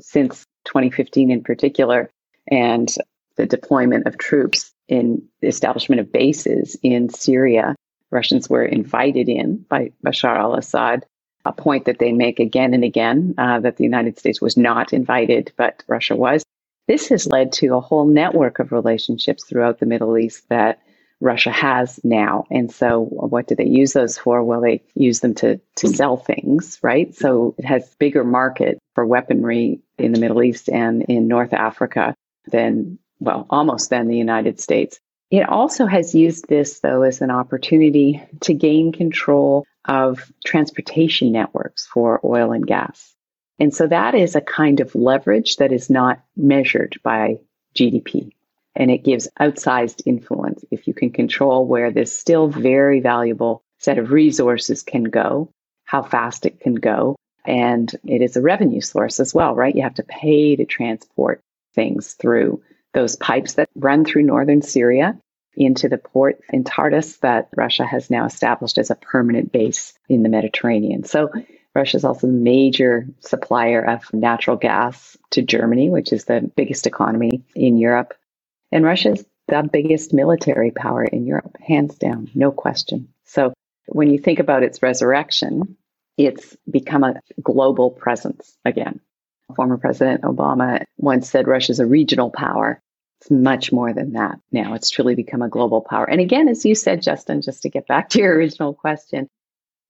since 0.00 0.46
2015 0.64 1.30
in 1.30 1.42
particular, 1.42 2.10
and 2.50 2.92
the 3.36 3.46
deployment 3.46 4.06
of 4.06 4.16
troops 4.16 4.72
in 4.88 5.22
the 5.40 5.48
establishment 5.48 6.00
of 6.00 6.12
bases 6.12 6.78
in 6.82 7.10
Syria, 7.10 7.74
Russians 8.10 8.48
were 8.48 8.64
invited 8.64 9.28
in 9.28 9.58
by 9.68 9.92
Bashar 10.04 10.36
al 10.36 10.54
Assad, 10.54 11.04
a 11.44 11.52
point 11.52 11.84
that 11.84 11.98
they 11.98 12.12
make 12.12 12.40
again 12.40 12.72
and 12.72 12.84
again 12.84 13.34
uh, 13.36 13.60
that 13.60 13.76
the 13.76 13.84
United 13.84 14.18
States 14.18 14.40
was 14.40 14.56
not 14.56 14.92
invited, 14.92 15.52
but 15.56 15.82
Russia 15.86 16.16
was. 16.16 16.42
This 16.88 17.08
has 17.08 17.26
led 17.26 17.52
to 17.54 17.74
a 17.74 17.80
whole 17.80 18.06
network 18.06 18.60
of 18.60 18.72
relationships 18.72 19.44
throughout 19.44 19.78
the 19.80 19.86
Middle 19.86 20.16
East 20.16 20.48
that 20.48 20.80
Russia 21.20 21.50
has 21.50 21.98
now. 22.04 22.44
And 22.50 22.70
so 22.70 23.00
what 23.00 23.46
do 23.46 23.54
they 23.54 23.66
use 23.66 23.92
those 23.92 24.18
for? 24.18 24.42
Well, 24.42 24.60
they 24.60 24.82
use 24.94 25.20
them 25.20 25.34
to, 25.36 25.60
to 25.76 25.88
hmm. 25.88 25.94
sell 25.94 26.16
things, 26.16 26.78
right? 26.82 27.14
So 27.14 27.54
it 27.58 27.64
has 27.64 27.94
bigger 27.98 28.24
market 28.24 28.78
for 28.94 29.06
weaponry 29.06 29.80
in 29.98 30.12
the 30.12 30.20
Middle 30.20 30.42
East 30.42 30.68
and 30.68 31.02
in 31.02 31.28
North 31.28 31.52
Africa 31.52 32.14
than, 32.46 32.98
well, 33.18 33.46
almost 33.48 33.90
than 33.90 34.08
the 34.08 34.16
United 34.16 34.60
States. 34.60 35.00
It 35.30 35.48
also 35.48 35.86
has 35.86 36.14
used 36.14 36.48
this, 36.48 36.80
though, 36.80 37.02
as 37.02 37.20
an 37.20 37.30
opportunity 37.30 38.22
to 38.42 38.54
gain 38.54 38.92
control 38.92 39.66
of 39.84 40.30
transportation 40.44 41.32
networks 41.32 41.86
for 41.86 42.20
oil 42.24 42.52
and 42.52 42.66
gas. 42.66 43.14
And 43.58 43.74
so 43.74 43.86
that 43.86 44.14
is 44.14 44.36
a 44.36 44.40
kind 44.40 44.80
of 44.80 44.94
leverage 44.94 45.56
that 45.56 45.72
is 45.72 45.88
not 45.88 46.22
measured 46.36 46.96
by 47.02 47.38
GDP. 47.76 48.35
And 48.76 48.90
it 48.90 49.04
gives 49.04 49.28
outsized 49.40 50.02
influence 50.04 50.64
if 50.70 50.86
you 50.86 50.94
can 50.94 51.10
control 51.10 51.66
where 51.66 51.90
this 51.90 52.16
still 52.16 52.48
very 52.48 53.00
valuable 53.00 53.62
set 53.78 53.98
of 53.98 54.10
resources 54.10 54.82
can 54.82 55.04
go, 55.04 55.50
how 55.84 56.02
fast 56.02 56.44
it 56.44 56.60
can 56.60 56.74
go. 56.74 57.16
And 57.46 57.90
it 58.04 58.22
is 58.22 58.36
a 58.36 58.42
revenue 58.42 58.80
source 58.80 59.18
as 59.18 59.32
well, 59.32 59.54
right? 59.54 59.74
You 59.74 59.82
have 59.82 59.94
to 59.94 60.02
pay 60.02 60.56
to 60.56 60.64
transport 60.66 61.40
things 61.74 62.14
through 62.14 62.62
those 62.92 63.16
pipes 63.16 63.54
that 63.54 63.68
run 63.74 64.04
through 64.04 64.24
northern 64.24 64.62
Syria 64.62 65.18
into 65.56 65.88
the 65.88 65.98
port 65.98 66.40
in 66.52 66.64
Tartus 66.64 67.18
that 67.18 67.48
Russia 67.56 67.86
has 67.86 68.10
now 68.10 68.26
established 68.26 68.78
as 68.78 68.90
a 68.90 68.94
permanent 68.94 69.52
base 69.52 69.94
in 70.08 70.22
the 70.22 70.28
Mediterranean. 70.28 71.04
So 71.04 71.30
Russia 71.74 71.96
is 71.96 72.04
also 72.04 72.26
a 72.26 72.30
major 72.30 73.06
supplier 73.20 73.82
of 73.82 74.12
natural 74.12 74.56
gas 74.56 75.16
to 75.30 75.42
Germany, 75.42 75.88
which 75.88 76.12
is 76.12 76.24
the 76.24 76.50
biggest 76.56 76.86
economy 76.86 77.42
in 77.54 77.78
Europe. 77.78 78.14
And 78.72 78.84
Russia 78.84 79.12
is 79.12 79.24
the 79.48 79.68
biggest 79.70 80.12
military 80.12 80.70
power 80.70 81.04
in 81.04 81.26
Europe, 81.26 81.56
hands 81.60 81.96
down, 81.96 82.30
no 82.34 82.50
question. 82.50 83.08
So 83.24 83.52
when 83.86 84.10
you 84.10 84.18
think 84.18 84.38
about 84.38 84.62
its 84.62 84.82
resurrection, 84.82 85.76
it's 86.16 86.56
become 86.68 87.04
a 87.04 87.20
global 87.42 87.90
presence 87.90 88.56
again. 88.64 89.00
Former 89.54 89.76
President 89.76 90.22
Obama 90.22 90.82
once 90.96 91.30
said 91.30 91.46
Russia's 91.46 91.78
a 91.78 91.86
regional 91.86 92.30
power. 92.30 92.80
It's 93.20 93.30
much 93.30 93.72
more 93.72 93.92
than 93.92 94.14
that 94.14 94.40
now. 94.50 94.74
It's 94.74 94.90
truly 94.90 95.14
become 95.14 95.42
a 95.42 95.48
global 95.48 95.80
power. 95.80 96.04
And 96.08 96.20
again, 96.20 96.48
as 96.48 96.64
you 96.64 96.74
said, 96.74 97.02
Justin, 97.02 97.42
just 97.42 97.62
to 97.62 97.70
get 97.70 97.86
back 97.86 98.10
to 98.10 98.18
your 98.18 98.34
original 98.34 98.74
question, 98.74 99.28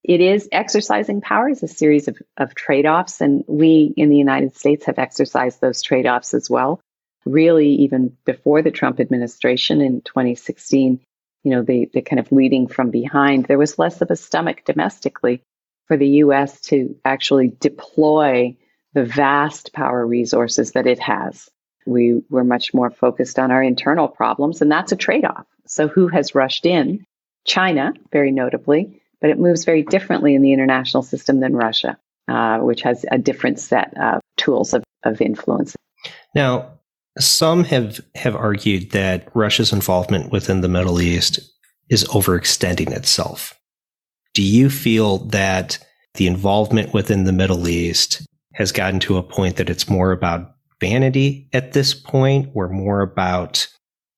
it 0.05 0.21
is 0.21 0.49
exercising 0.53 1.21
power 1.21 1.49
is 1.49 1.63
a 1.63 1.69
series 1.69 2.07
of, 2.07 2.19
of 2.37 2.55
trade 2.55 2.87
offs. 2.87 3.21
And 3.21 3.45
we 3.49 3.93
in 3.97 4.11
the 4.11 4.17
United 4.17 4.55
States 4.55 4.85
have 4.87 4.99
exercised 4.99 5.61
those 5.61 5.83
trade 5.83 6.07
offs 6.07 6.35
as 6.35 6.51
well. 6.51 6.81
Really, 7.27 7.69
even 7.69 8.17
before 8.25 8.63
the 8.63 8.71
Trump 8.71 9.01
administration 9.01 9.81
in 9.81 10.01
2016, 10.01 11.01
you 11.43 11.51
know, 11.51 11.63
the, 11.63 11.91
the 11.93 12.01
kind 12.01 12.21
of 12.21 12.33
leading 12.33 12.69
from 12.69 12.91
behind, 12.91 13.45
there 13.45 13.59
was 13.59 13.79
less 13.79 14.01
of 14.01 14.11
a 14.11 14.17
stomach 14.17 14.65
domestically 14.65 15.43
for 15.87 15.97
the 15.97 16.09
US 16.25 16.61
to 16.63 16.97
actually 17.05 17.53
deploy 17.61 18.57
the 18.95 19.05
vast 19.05 19.73
power 19.73 20.07
resources 20.07 20.73
that 20.73 20.87
it 20.87 20.99
has. 21.01 21.49
We 21.85 22.23
were 22.31 22.45
much 22.45 22.73
more 22.73 22.91
focused 22.91 23.39
on 23.39 23.51
our 23.51 23.63
internal 23.63 24.09
problems, 24.09 24.63
and 24.63 24.73
that's 24.73 24.93
a 24.93 24.97
trade 24.97 25.25
off. 25.25 25.47
So, 25.67 25.87
who 25.87 26.09
has 26.09 26.35
rushed 26.35 26.67
in? 26.67 27.05
China, 27.45 27.93
very 28.11 28.33
notably, 28.33 29.03
but 29.21 29.31
it 29.31 29.39
moves 29.39 29.65
very 29.65 29.83
differently 29.83 30.35
in 30.35 30.43
the 30.43 30.53
international 30.53 31.03
system 31.03 31.41
than 31.41 31.55
Russia, 31.55 31.97
uh, 32.29 32.59
which 32.59 32.83
has 32.83 33.05
a 33.11 33.19
different 33.19 33.61
set 33.61 33.97
of 33.97 34.21
tools 34.37 34.75
of, 34.75 34.83
of 35.05 35.21
influence. 35.21 35.77
Now, 36.35 36.73
some 37.19 37.65
have, 37.65 38.01
have 38.15 38.37
argued 38.37 38.91
that 38.91 39.29
Russia's 39.35 39.73
involvement 39.73 40.33
within 40.33 40.61
the 40.61 40.69
Middle 40.69 41.01
East 41.01 41.41
is 41.89 42.05
overextending 42.05 42.91
itself. 42.91 43.59
Do 44.35 44.43
you 44.43 44.69
feel 44.69 45.19
that 45.27 45.79
the 46.15 46.27
involvement 46.27 46.93
within 46.93 47.25
the 47.25 47.33
Middle 47.33 47.69
East 47.69 48.27
has 48.55 48.73
gotten 48.73 49.01
to 49.01 49.17
a 49.17 49.23
point 49.23 49.57
that 49.57 49.71
it's 49.71 49.89
more 49.89 50.13
about 50.13 50.53
vanity 50.81 51.49
at 51.53 51.73
this 51.73 51.95
point 51.95 52.51
or 52.55 52.69
more 52.69 53.01
about 53.01 53.67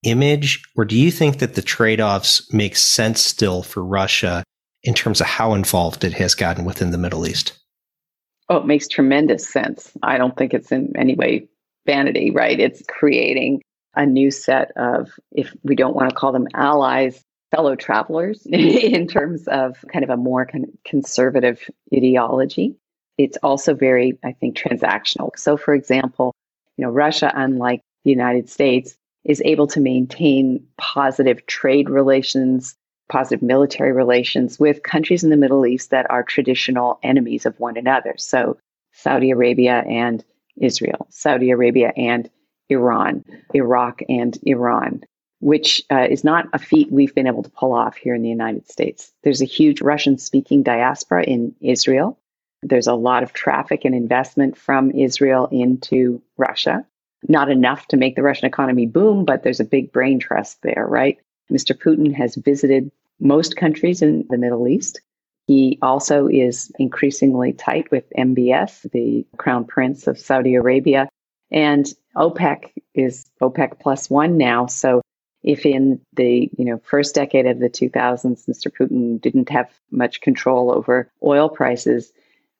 image? 0.02 0.62
Or 0.76 0.84
do 0.84 0.96
you 0.96 1.10
think 1.10 1.38
that 1.38 1.54
the 1.54 1.62
trade 1.62 2.00
offs 2.00 2.52
make 2.52 2.76
sense 2.76 3.20
still 3.20 3.62
for 3.62 3.84
Russia 3.84 4.42
in 4.82 4.94
terms 4.94 5.20
of 5.20 5.26
how 5.26 5.54
involved 5.54 6.04
it 6.04 6.14
has 6.14 6.34
gotten 6.34 6.64
within 6.64 6.90
the 6.90 6.98
Middle 6.98 7.26
East? 7.26 7.52
Oh, 8.48 8.56
it 8.56 8.66
makes 8.66 8.88
tremendous 8.88 9.46
sense. 9.46 9.92
I 10.02 10.18
don't 10.18 10.36
think 10.36 10.54
it's 10.54 10.72
in 10.72 10.92
any 10.96 11.14
way 11.14 11.48
vanity, 11.88 12.30
right? 12.30 12.60
It's 12.60 12.82
creating 12.86 13.62
a 13.94 14.04
new 14.04 14.30
set 14.30 14.70
of, 14.76 15.10
if 15.32 15.54
we 15.62 15.74
don't 15.74 15.96
want 15.96 16.10
to 16.10 16.14
call 16.14 16.32
them 16.32 16.46
allies, 16.54 17.24
fellow 17.50 17.74
travelers 17.74 18.46
in 18.52 19.06
terms 19.06 19.48
of 19.48 19.82
kind 19.90 20.04
of 20.04 20.10
a 20.10 20.16
more 20.16 20.44
con- 20.44 20.66
conservative 20.84 21.58
ideology. 21.94 22.76
It's 23.16 23.38
also 23.42 23.74
very, 23.74 24.18
I 24.22 24.32
think, 24.32 24.56
transactional. 24.56 25.30
So, 25.36 25.56
for 25.56 25.74
example, 25.74 26.34
you 26.76 26.84
know, 26.84 26.90
Russia, 26.90 27.32
unlike 27.34 27.80
the 28.04 28.10
United 28.10 28.50
States, 28.50 28.96
is 29.24 29.42
able 29.44 29.66
to 29.68 29.80
maintain 29.80 30.66
positive 30.76 31.44
trade 31.46 31.88
relations 31.90 32.76
positive 33.08 33.42
military 33.42 33.92
relations 33.92 34.58
with 34.58 34.82
countries 34.82 35.24
in 35.24 35.30
the 35.30 35.36
Middle 35.36 35.64
East 35.66 35.88
that 35.90 36.10
are 36.10 36.22
traditional 36.22 36.98
enemies 37.02 37.46
of 37.46 37.58
one 37.58 37.78
another. 37.78 38.14
So, 38.18 38.58
Saudi 38.92 39.30
Arabia 39.30 39.82
and 39.88 40.22
Israel, 40.60 41.06
Saudi 41.10 41.50
Arabia 41.50 41.92
and 41.96 42.28
Iran, 42.68 43.24
Iraq 43.54 44.02
and 44.08 44.38
Iran, 44.42 45.02
which 45.40 45.82
uh, 45.90 46.06
is 46.10 46.24
not 46.24 46.46
a 46.52 46.58
feat 46.58 46.90
we've 46.90 47.14
been 47.14 47.26
able 47.26 47.42
to 47.42 47.50
pull 47.50 47.72
off 47.72 47.96
here 47.96 48.14
in 48.14 48.22
the 48.22 48.28
United 48.28 48.70
States. 48.70 49.12
There's 49.22 49.42
a 49.42 49.46
huge 49.46 49.80
Russian 49.80 50.18
speaking 50.18 50.62
diaspora 50.62 51.24
in 51.24 51.54
Israel. 51.60 52.18
There's 52.62 52.88
a 52.88 52.94
lot 52.94 53.22
of 53.22 53.32
traffic 53.32 53.84
and 53.84 53.94
investment 53.94 54.56
from 54.56 54.90
Israel 54.90 55.48
into 55.52 56.20
Russia. 56.36 56.84
Not 57.28 57.50
enough 57.50 57.86
to 57.88 57.96
make 57.96 58.16
the 58.16 58.22
Russian 58.22 58.46
economy 58.46 58.86
boom, 58.86 59.24
but 59.24 59.42
there's 59.42 59.60
a 59.60 59.64
big 59.64 59.92
brain 59.92 60.18
trust 60.18 60.62
there, 60.62 60.86
right? 60.88 61.18
Mr. 61.50 61.76
Putin 61.76 62.14
has 62.14 62.36
visited 62.36 62.90
most 63.20 63.56
countries 63.56 64.02
in 64.02 64.26
the 64.28 64.38
Middle 64.38 64.68
East. 64.68 65.00
He 65.48 65.78
also 65.80 66.28
is 66.28 66.70
increasingly 66.78 67.54
tight 67.54 67.90
with 67.90 68.04
MBS, 68.18 68.88
the 68.92 69.26
crown 69.38 69.64
prince 69.64 70.06
of 70.06 70.18
Saudi 70.18 70.54
Arabia. 70.54 71.08
And 71.50 71.86
OPEC 72.14 72.70
is 72.94 73.24
OPEC 73.40 73.80
plus 73.80 74.10
one 74.10 74.36
now. 74.36 74.66
So 74.66 75.00
if 75.42 75.64
in 75.64 76.02
the 76.12 76.50
you 76.58 76.66
know 76.66 76.78
first 76.84 77.14
decade 77.14 77.46
of 77.46 77.60
the 77.60 77.70
2000s, 77.70 78.46
Mr. 78.46 78.70
Putin 78.70 79.18
didn't 79.18 79.48
have 79.48 79.70
much 79.90 80.20
control 80.20 80.70
over 80.70 81.10
oil 81.24 81.48
prices, 81.48 82.12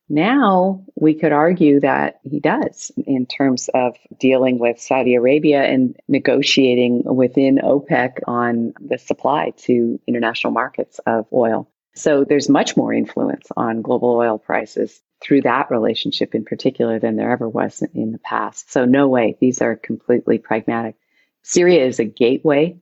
Now 0.08 0.82
we 0.94 1.12
could 1.12 1.32
argue 1.32 1.80
that 1.80 2.20
he 2.22 2.40
does 2.40 2.90
in 3.06 3.26
terms 3.26 3.68
of 3.74 3.96
dealing 4.18 4.58
with 4.58 4.80
Saudi 4.80 5.14
Arabia 5.14 5.62
and 5.64 5.94
negotiating 6.08 7.02
within 7.04 7.58
OPEC 7.58 8.20
on 8.26 8.72
the 8.80 8.96
supply 8.96 9.52
to 9.64 10.00
international 10.06 10.54
markets 10.54 11.00
of 11.04 11.26
oil. 11.34 11.68
So 11.98 12.24
there's 12.24 12.48
much 12.48 12.76
more 12.76 12.92
influence 12.92 13.48
on 13.56 13.82
global 13.82 14.14
oil 14.14 14.38
prices 14.38 15.00
through 15.20 15.42
that 15.42 15.70
relationship 15.70 16.34
in 16.34 16.44
particular 16.44 16.98
than 16.98 17.16
there 17.16 17.32
ever 17.32 17.48
was 17.48 17.82
in 17.94 18.12
the 18.12 18.18
past. 18.18 18.70
So 18.70 18.84
no 18.84 19.08
way. 19.08 19.36
These 19.40 19.60
are 19.62 19.74
completely 19.76 20.38
pragmatic. 20.38 20.94
Syria 21.42 21.86
is 21.86 21.98
a 21.98 22.04
gateway 22.04 22.78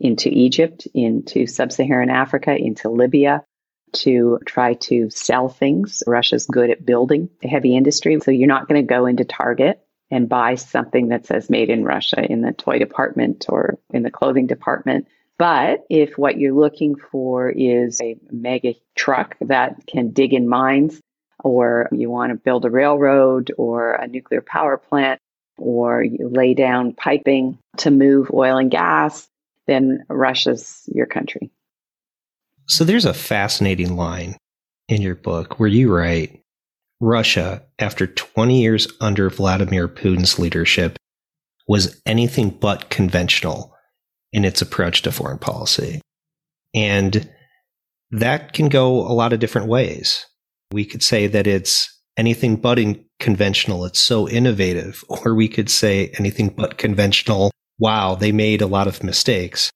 into 0.00 0.28
Egypt, 0.28 0.88
into 0.92 1.46
sub-Saharan 1.46 2.10
Africa, 2.10 2.54
into 2.54 2.90
Libya 2.90 3.44
to 3.92 4.38
try 4.44 4.74
to 4.74 5.08
sell 5.10 5.48
things. 5.48 6.02
Russia's 6.06 6.46
good 6.46 6.70
at 6.70 6.84
building 6.84 7.30
a 7.42 7.48
heavy 7.48 7.76
industry. 7.76 8.18
So 8.20 8.30
you're 8.30 8.48
not 8.48 8.68
going 8.68 8.80
to 8.80 8.94
go 8.94 9.06
into 9.06 9.24
Target 9.24 9.80
and 10.10 10.28
buy 10.28 10.56
something 10.56 11.08
that 11.08 11.26
says 11.26 11.50
made 11.50 11.70
in 11.70 11.84
Russia 11.84 12.20
in 12.20 12.40
the 12.42 12.52
toy 12.52 12.78
department 12.78 13.46
or 13.48 13.78
in 13.90 14.02
the 14.02 14.10
clothing 14.10 14.46
department. 14.46 15.06
But 15.38 15.84
if 15.88 16.18
what 16.18 16.38
you're 16.38 16.52
looking 16.52 16.96
for 16.96 17.48
is 17.48 18.00
a 18.00 18.16
mega 18.30 18.74
truck 18.96 19.36
that 19.40 19.86
can 19.86 20.10
dig 20.10 20.34
in 20.34 20.48
mines, 20.48 21.00
or 21.44 21.88
you 21.92 22.10
want 22.10 22.32
to 22.32 22.36
build 22.36 22.64
a 22.64 22.70
railroad 22.70 23.52
or 23.56 23.92
a 23.92 24.08
nuclear 24.08 24.42
power 24.42 24.76
plant, 24.76 25.20
or 25.56 26.02
you 26.02 26.28
lay 26.28 26.54
down 26.54 26.92
piping 26.92 27.58
to 27.78 27.92
move 27.92 28.30
oil 28.34 28.58
and 28.58 28.70
gas, 28.70 29.28
then 29.66 30.04
Russia's 30.08 30.82
your 30.92 31.06
country. 31.06 31.50
So 32.66 32.84
there's 32.84 33.04
a 33.04 33.14
fascinating 33.14 33.96
line 33.96 34.36
in 34.88 35.02
your 35.02 35.14
book 35.14 35.60
where 35.60 35.68
you 35.68 35.94
write 35.94 36.42
Russia, 37.00 37.62
after 37.78 38.08
20 38.08 38.60
years 38.60 38.88
under 39.00 39.30
Vladimir 39.30 39.86
Putin's 39.86 40.38
leadership, 40.38 40.98
was 41.68 42.00
anything 42.04 42.50
but 42.50 42.90
conventional 42.90 43.72
in 44.32 44.44
its 44.44 44.62
approach 44.62 45.02
to 45.02 45.12
foreign 45.12 45.38
policy. 45.38 46.00
And 46.74 47.28
that 48.10 48.52
can 48.52 48.68
go 48.68 49.00
a 49.00 49.12
lot 49.12 49.32
of 49.32 49.40
different 49.40 49.68
ways. 49.68 50.26
We 50.72 50.84
could 50.84 51.02
say 51.02 51.26
that 51.28 51.46
it's 51.46 51.94
anything 52.16 52.56
but 52.56 52.78
conventional, 53.20 53.84
it's 53.84 54.00
so 54.00 54.28
innovative, 54.28 55.04
or 55.08 55.34
we 55.34 55.48
could 55.48 55.70
say 55.70 56.12
anything 56.18 56.48
but 56.48 56.78
conventional, 56.78 57.50
wow, 57.78 58.14
they 58.14 58.32
made 58.32 58.60
a 58.60 58.66
lot 58.66 58.88
of 58.88 59.02
mistakes. 59.02 59.70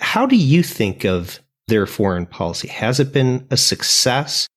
How 0.00 0.26
do 0.26 0.36
you 0.36 0.62
think 0.62 1.04
of 1.04 1.40
their 1.68 1.86
foreign 1.86 2.26
policy? 2.26 2.68
Has 2.68 2.98
it 2.98 3.12
been 3.12 3.46
a 3.50 3.56
success 3.56 4.48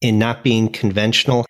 in 0.00 0.18
not 0.18 0.44
being 0.44 0.70
conventional? 0.70 1.46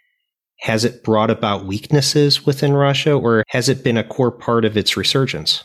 Has 0.60 0.84
it 0.84 1.02
brought 1.02 1.30
about 1.30 1.66
weaknesses 1.66 2.46
within 2.46 2.74
Russia, 2.74 3.14
or 3.14 3.44
has 3.48 3.68
it 3.68 3.82
been 3.82 3.96
a 3.96 4.04
core 4.04 4.30
part 4.30 4.64
of 4.64 4.76
its 4.76 4.96
resurgence? 4.96 5.64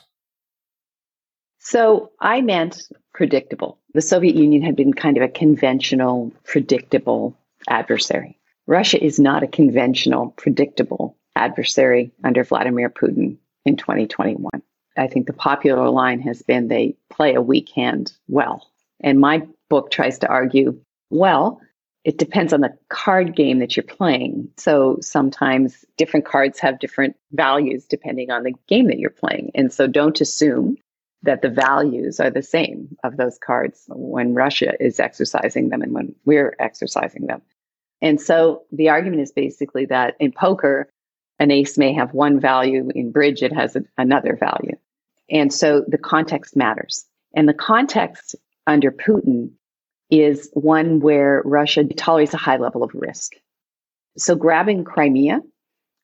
So 1.66 2.12
I 2.20 2.42
meant 2.42 2.90
predictable. 3.12 3.80
The 3.96 4.02
Soviet 4.02 4.36
Union 4.36 4.62
had 4.62 4.76
been 4.76 4.94
kind 4.94 5.18
of 5.18 5.24
a 5.24 5.28
conventional, 5.28 6.32
predictable 6.44 7.36
adversary. 7.68 8.38
Russia 8.68 9.04
is 9.04 9.20
not 9.20 9.42
a 9.42 9.48
conventional, 9.48 10.30
predictable 10.38 11.18
adversary 11.36 12.12
under 12.24 12.44
Vladimir 12.44 12.92
Putin 12.92 13.38
in 13.66 13.78
2021. 13.78 14.48
I 14.96 15.08
think 15.08 15.26
the 15.26 15.34
popular 15.34 15.90
line 15.90 16.20
has 16.22 16.44
been 16.44 16.68
they 16.68 16.98
play 17.10 17.34
a 17.34 17.42
weak 17.42 17.70
hand 17.70 18.14
well. 18.28 18.70
And 19.00 19.20
my 19.20 19.42
book 19.68 19.90
tries 19.90 20.20
to 20.20 20.28
argue, 20.28 20.80
well, 21.10 21.60
it 22.04 22.20
depends 22.20 22.54
on 22.54 22.62
the 22.62 22.78
card 22.90 23.36
game 23.36 23.58
that 23.58 23.76
you're 23.76 23.84
playing. 23.84 24.50
So 24.58 25.00
sometimes 25.02 25.84
different 25.98 26.28
cards 26.28 26.60
have 26.60 26.78
different 26.78 27.16
values 27.32 27.86
depending 27.86 28.30
on 28.30 28.44
the 28.44 28.54
game 28.68 28.86
that 28.90 29.00
you're 29.00 29.10
playing. 29.10 29.50
And 29.56 29.74
so 29.74 29.88
don't 29.88 30.22
assume 30.22 30.78
that 31.26 31.42
the 31.42 31.50
values 31.50 32.20
are 32.20 32.30
the 32.30 32.42
same 32.42 32.96
of 33.04 33.18
those 33.18 33.38
cards 33.38 33.86
when 33.90 34.34
Russia 34.34 34.74
is 34.80 35.00
exercising 35.00 35.70
them 35.70 35.82
and 35.82 35.94
when 35.94 36.16
we're 36.26 36.56
exercising 36.60 37.26
them. 37.26 37.42
And 38.02 38.22
so 38.22 38.64
the 38.72 38.90
argument 38.90 39.22
is 39.22 39.32
basically 39.32 39.86
that 39.88 40.16
in 40.20 40.32
poker, 40.32 40.90
an 41.40 41.52
ace 41.52 41.78
may 41.78 41.94
have 41.94 42.14
one 42.14 42.40
value, 42.40 42.90
in 42.94 43.12
bridge, 43.12 43.42
it 43.44 43.54
has 43.54 43.76
a, 43.76 43.84
another 43.98 44.38
value. 44.40 44.78
And 45.30 45.54
so 45.54 45.84
the 45.88 45.98
context 45.98 46.56
matters. 46.56 47.06
And 47.36 47.50
the 47.50 47.54
context 47.54 48.36
under 48.68 48.92
Putin 48.92 49.52
is 50.10 50.50
one 50.54 51.00
where 51.00 51.42
Russia 51.44 51.84
tolerates 51.84 52.34
a 52.34 52.38
high 52.38 52.58
level 52.58 52.84
of 52.84 52.92
risk. 52.94 53.34
So 54.18 54.36
grabbing 54.36 54.84
Crimea, 54.84 55.42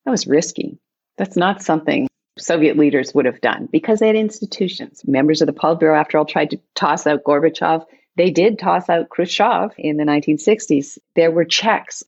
that 0.05 0.11
was 0.11 0.27
risky. 0.27 0.79
That's 1.17 1.37
not 1.37 1.61
something 1.61 2.07
Soviet 2.37 2.77
leaders 2.77 3.13
would 3.13 3.25
have 3.25 3.41
done 3.41 3.67
because 3.71 3.99
they 3.99 4.07
had 4.07 4.15
institutions. 4.15 5.03
Members 5.05 5.41
of 5.41 5.47
the 5.47 5.53
Politburo, 5.53 5.99
after 5.99 6.17
all, 6.17 6.25
tried 6.25 6.51
to 6.51 6.59
toss 6.75 7.05
out 7.05 7.23
Gorbachev. 7.23 7.85
They 8.15 8.29
did 8.29 8.59
toss 8.59 8.89
out 8.89 9.09
Khrushchev 9.09 9.73
in 9.77 9.97
the 9.97 10.03
1960s. 10.03 10.97
There 11.15 11.31
were 11.31 11.45
checks. 11.45 12.03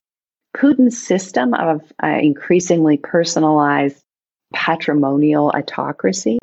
Putin's 0.56 1.04
system 1.04 1.52
of 1.52 1.92
uh, 2.02 2.18
increasingly 2.20 2.96
personalized 2.96 4.02
patrimonial 4.52 5.50
autocracy 5.50 6.38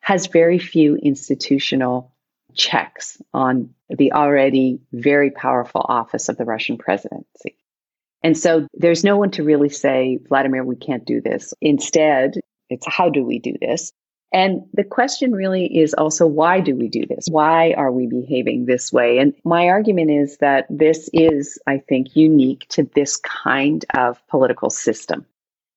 has 0.00 0.26
very 0.26 0.58
few 0.58 0.96
institutional 0.96 2.12
checks 2.54 3.22
on 3.32 3.70
the 3.88 4.12
already 4.12 4.80
very 4.92 5.30
powerful 5.30 5.84
office 5.88 6.28
of 6.28 6.36
the 6.36 6.44
Russian 6.44 6.76
presidency. 6.76 7.56
And 8.22 8.36
so 8.36 8.66
there's 8.74 9.04
no 9.04 9.16
one 9.16 9.30
to 9.32 9.44
really 9.44 9.68
say, 9.68 10.18
Vladimir, 10.28 10.64
we 10.64 10.76
can't 10.76 11.04
do 11.04 11.20
this. 11.20 11.54
Instead, 11.60 12.40
it's 12.72 12.86
how 12.86 13.08
do 13.08 13.24
we 13.24 13.38
do 13.38 13.54
this? 13.60 13.92
And 14.32 14.62
the 14.72 14.84
question 14.84 15.32
really 15.32 15.66
is 15.66 15.92
also 15.92 16.26
why 16.26 16.60
do 16.60 16.74
we 16.74 16.88
do 16.88 17.04
this? 17.06 17.26
Why 17.30 17.72
are 17.72 17.92
we 17.92 18.06
behaving 18.06 18.64
this 18.64 18.92
way? 18.92 19.18
And 19.18 19.34
my 19.44 19.68
argument 19.68 20.10
is 20.10 20.38
that 20.38 20.66
this 20.70 21.10
is, 21.12 21.58
I 21.66 21.78
think, 21.78 22.16
unique 22.16 22.66
to 22.70 22.88
this 22.94 23.18
kind 23.18 23.84
of 23.94 24.26
political 24.28 24.70
system. 24.70 25.26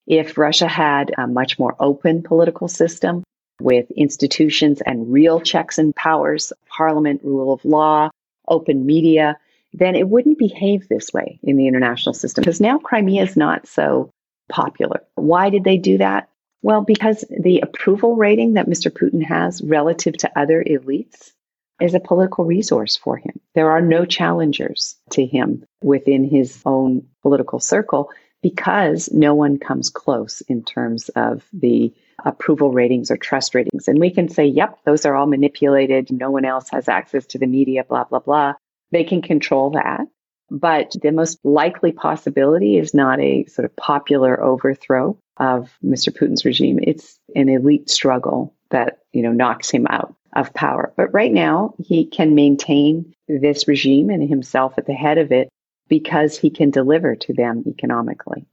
If 0.08 0.38
Russia 0.38 0.68
had 0.68 1.12
a 1.18 1.28
much 1.28 1.60
more 1.60 1.76
open 1.80 2.24
political 2.24 2.70
system 2.70 3.24
with 3.60 3.90
institutions 3.92 4.82
and 4.86 5.12
real 5.12 5.42
checks 5.42 5.78
and 5.78 5.96
powers, 5.96 6.54
parliament, 6.68 7.22
rule 7.24 7.52
of 7.52 7.66
law, 7.66 8.10
open 8.48 8.86
media, 8.86 9.38
then 9.74 9.96
it 9.96 10.08
wouldn't 10.08 10.38
behave 10.38 10.88
this 10.88 11.12
way 11.14 11.40
in 11.44 11.58
the 11.58 11.68
international 11.68 12.14
system 12.14 12.42
because 12.42 12.62
now 12.62 12.78
Crimea 12.78 13.24
is 13.24 13.36
not 13.36 13.68
so 13.68 14.10
popular. 14.48 15.02
Why 15.16 15.50
did 15.50 15.64
they 15.64 15.78
do 15.78 15.98
that? 15.98 16.30
Well, 16.66 16.82
because 16.82 17.24
the 17.30 17.60
approval 17.60 18.16
rating 18.16 18.54
that 18.54 18.66
Mr. 18.66 18.90
Putin 18.90 19.24
has 19.24 19.62
relative 19.62 20.18
to 20.18 20.32
other 20.36 20.64
elites 20.64 21.32
is 21.80 21.94
a 21.94 22.00
political 22.00 22.44
resource 22.44 22.98
for 22.98 23.18
him. 23.18 23.40
There 23.54 23.70
are 23.70 23.84
no 23.84 24.04
challengers 24.04 24.96
to 25.12 25.24
him 25.24 25.64
within 25.84 26.28
his 26.28 26.60
own 26.66 27.06
political 27.22 27.60
circle 27.60 28.10
because 28.42 29.12
no 29.14 29.36
one 29.36 29.60
comes 29.60 29.92
close 29.92 30.42
in 30.42 30.64
terms 30.64 31.10
of 31.10 31.46
the 31.54 31.94
approval 32.26 32.72
ratings 32.72 33.12
or 33.12 33.18
trust 33.18 33.54
ratings. 33.54 33.88
And 33.88 34.00
we 34.00 34.10
can 34.10 34.28
say, 34.28 34.48
yep, 34.48 34.80
those 34.86 35.06
are 35.06 35.16
all 35.16 35.28
manipulated. 35.28 36.12
No 36.12 36.32
one 36.32 36.46
else 36.46 36.68
has 36.72 36.90
access 36.90 37.28
to 37.28 37.38
the 37.38 37.46
media, 37.46 37.84
blah, 37.84 38.06
blah, 38.06 38.22
blah. 38.22 38.54
They 38.92 39.04
can 39.04 39.22
control 39.22 39.70
that. 39.74 40.08
But 40.50 40.94
the 41.00 41.12
most 41.12 41.38
likely 41.44 41.92
possibility 41.92 42.78
is 42.78 42.96
not 42.96 43.20
a 43.20 43.46
sort 43.46 43.66
of 43.66 43.76
popular 43.76 44.44
overthrow 44.44 45.16
of 45.38 45.72
Mr. 45.84 46.16
Putin's 46.16 46.46
regime. 46.46 46.80
It's 46.82 47.20
an 47.36 47.50
elite 47.50 47.90
struggle 47.90 48.54
that, 48.72 49.00
you 49.12 49.22
know, 49.22 49.32
knocks 49.32 49.70
him 49.70 49.88
out 49.90 50.16
of 50.34 50.54
power. 50.54 50.94
But 50.98 51.14
right 51.14 51.32
now, 51.32 51.74
he 51.84 52.06
can 52.06 52.36
maintain 52.36 53.14
this 53.28 53.68
regime 53.68 54.10
and 54.10 54.28
himself 54.28 54.74
at 54.78 54.86
the 54.86 54.94
head 54.94 55.18
of 55.18 55.32
it 55.32 55.50
because 55.88 56.38
he 56.38 56.50
can 56.50 56.72
deliver 56.72 57.16
to 57.16 57.34
them 57.34 57.64
economically. 57.68 58.46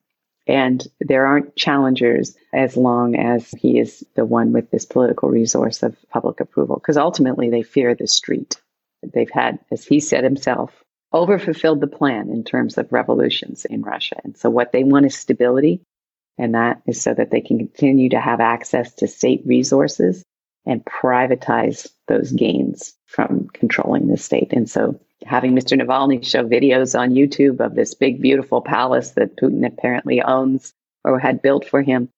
And 0.46 0.86
there 1.00 1.26
aren't 1.26 1.56
challengers 1.56 2.36
as 2.52 2.76
long 2.76 3.16
as 3.16 3.48
he 3.58 3.78
is 3.78 4.04
the 4.16 4.24
one 4.24 4.52
with 4.52 4.70
this 4.70 4.84
political 4.84 5.28
resource 5.28 5.82
of 5.82 5.96
public 6.10 6.40
approval, 6.40 6.76
because 6.76 6.96
ultimately 6.96 7.48
they 7.48 7.62
fear 7.62 7.94
the 7.94 8.08
street. 8.08 8.60
They've 9.02 9.30
had, 9.30 9.58
as 9.70 9.84
he 9.84 10.00
said 10.00 10.24
himself, 10.24 10.82
overfulfilled 11.12 11.80
the 11.80 11.86
plan 11.86 12.30
in 12.30 12.42
terms 12.42 12.76
of 12.78 12.92
revolutions 12.92 13.64
in 13.64 13.82
Russia. 13.82 14.16
And 14.24 14.36
so 14.36 14.50
what 14.50 14.72
they 14.72 14.82
want 14.82 15.06
is 15.06 15.14
stability. 15.14 15.80
And 16.38 16.54
that 16.54 16.82
is 16.86 17.00
so 17.00 17.14
that 17.14 17.30
they 17.30 17.40
can 17.40 17.58
continue 17.58 18.08
to 18.10 18.20
have 18.20 18.40
access 18.40 18.92
to 18.94 19.06
state 19.06 19.42
resources 19.44 20.24
and 20.64 20.85
privatize 20.85 21.88
those 22.08 22.33
gains 22.33 22.94
from 23.06 23.48
controlling 23.52 24.08
the 24.08 24.16
state. 24.16 24.52
And 24.52 24.68
so 24.68 24.98
having 25.24 25.54
Mr. 25.54 25.80
Navalny 25.80 26.24
show 26.24 26.44
videos 26.44 26.98
on 26.98 27.10
YouTube 27.10 27.60
of 27.60 27.74
this 27.74 27.94
big, 27.94 28.20
beautiful 28.20 28.60
palace 28.60 29.10
that 29.10 29.37
Putin 29.37 29.66
apparently 29.66 30.22
owns 30.22 30.72
or 31.04 31.18
had 31.18 31.42
built 31.42 31.66
for 31.68 31.83
him, 31.83 32.08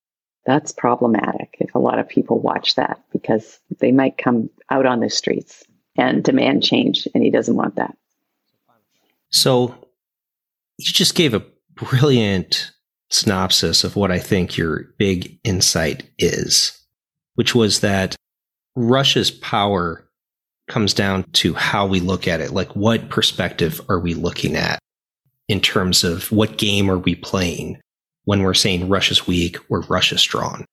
that's 0.47 0.73
problematic 0.73 1.57
if 1.59 1.75
a 1.75 1.79
lot 1.79 1.99
of 1.99 2.09
people 2.09 2.39
watch 2.39 2.75
that 2.75 3.03
because 3.13 3.59
they 3.79 3.93
might 3.93 4.19
come 4.19 4.51
out 4.71 4.87
on 4.87 5.01
the 5.01 5.09
streets 5.11 5.65
and 5.97 6.23
demand 6.23 6.63
change, 6.63 7.09
and 7.15 7.23
he 7.23 7.31
doesn't 7.31 7.57
want 7.57 7.77
that. 7.77 7.97
So 9.31 9.75
you 10.77 10.93
just 10.93 11.15
gave 11.15 11.35
a 11.35 11.45
brilliant 11.75 12.73
synopsis 13.15 13.85
of 13.85 13.95
what 13.95 14.11
I 14.11 14.19
think 14.19 14.57
your 14.57 14.89
big 14.99 15.39
insight 15.45 16.03
is, 16.19 16.77
which 17.37 17.55
was 17.55 17.81
that 17.81 18.17
Russia's 18.75 19.31
power 19.31 20.09
comes 20.69 20.93
down 20.93 21.25
to 21.35 21.55
how 21.55 21.87
we 21.87 22.01
look 22.01 22.27
at 22.27 22.41
it. 22.41 22.51
Like, 22.51 22.75
what 22.75 23.11
perspective 23.11 23.81
are 23.89 24.01
we 24.01 24.15
looking 24.15 24.57
at 24.57 24.79
in 25.49 25.61
terms 25.61 26.03
of 26.03 26.33
what 26.33 26.59
game 26.59 26.91
are 26.91 26.99
we 26.99 27.15
playing 27.15 27.81
when 28.25 28.43
we're 28.43 28.55
saying 28.55 28.89
Russia's 28.89 29.27
weak 29.27 29.59
or 29.69 29.83
Russia's 29.83 30.21
strong? 30.21 30.65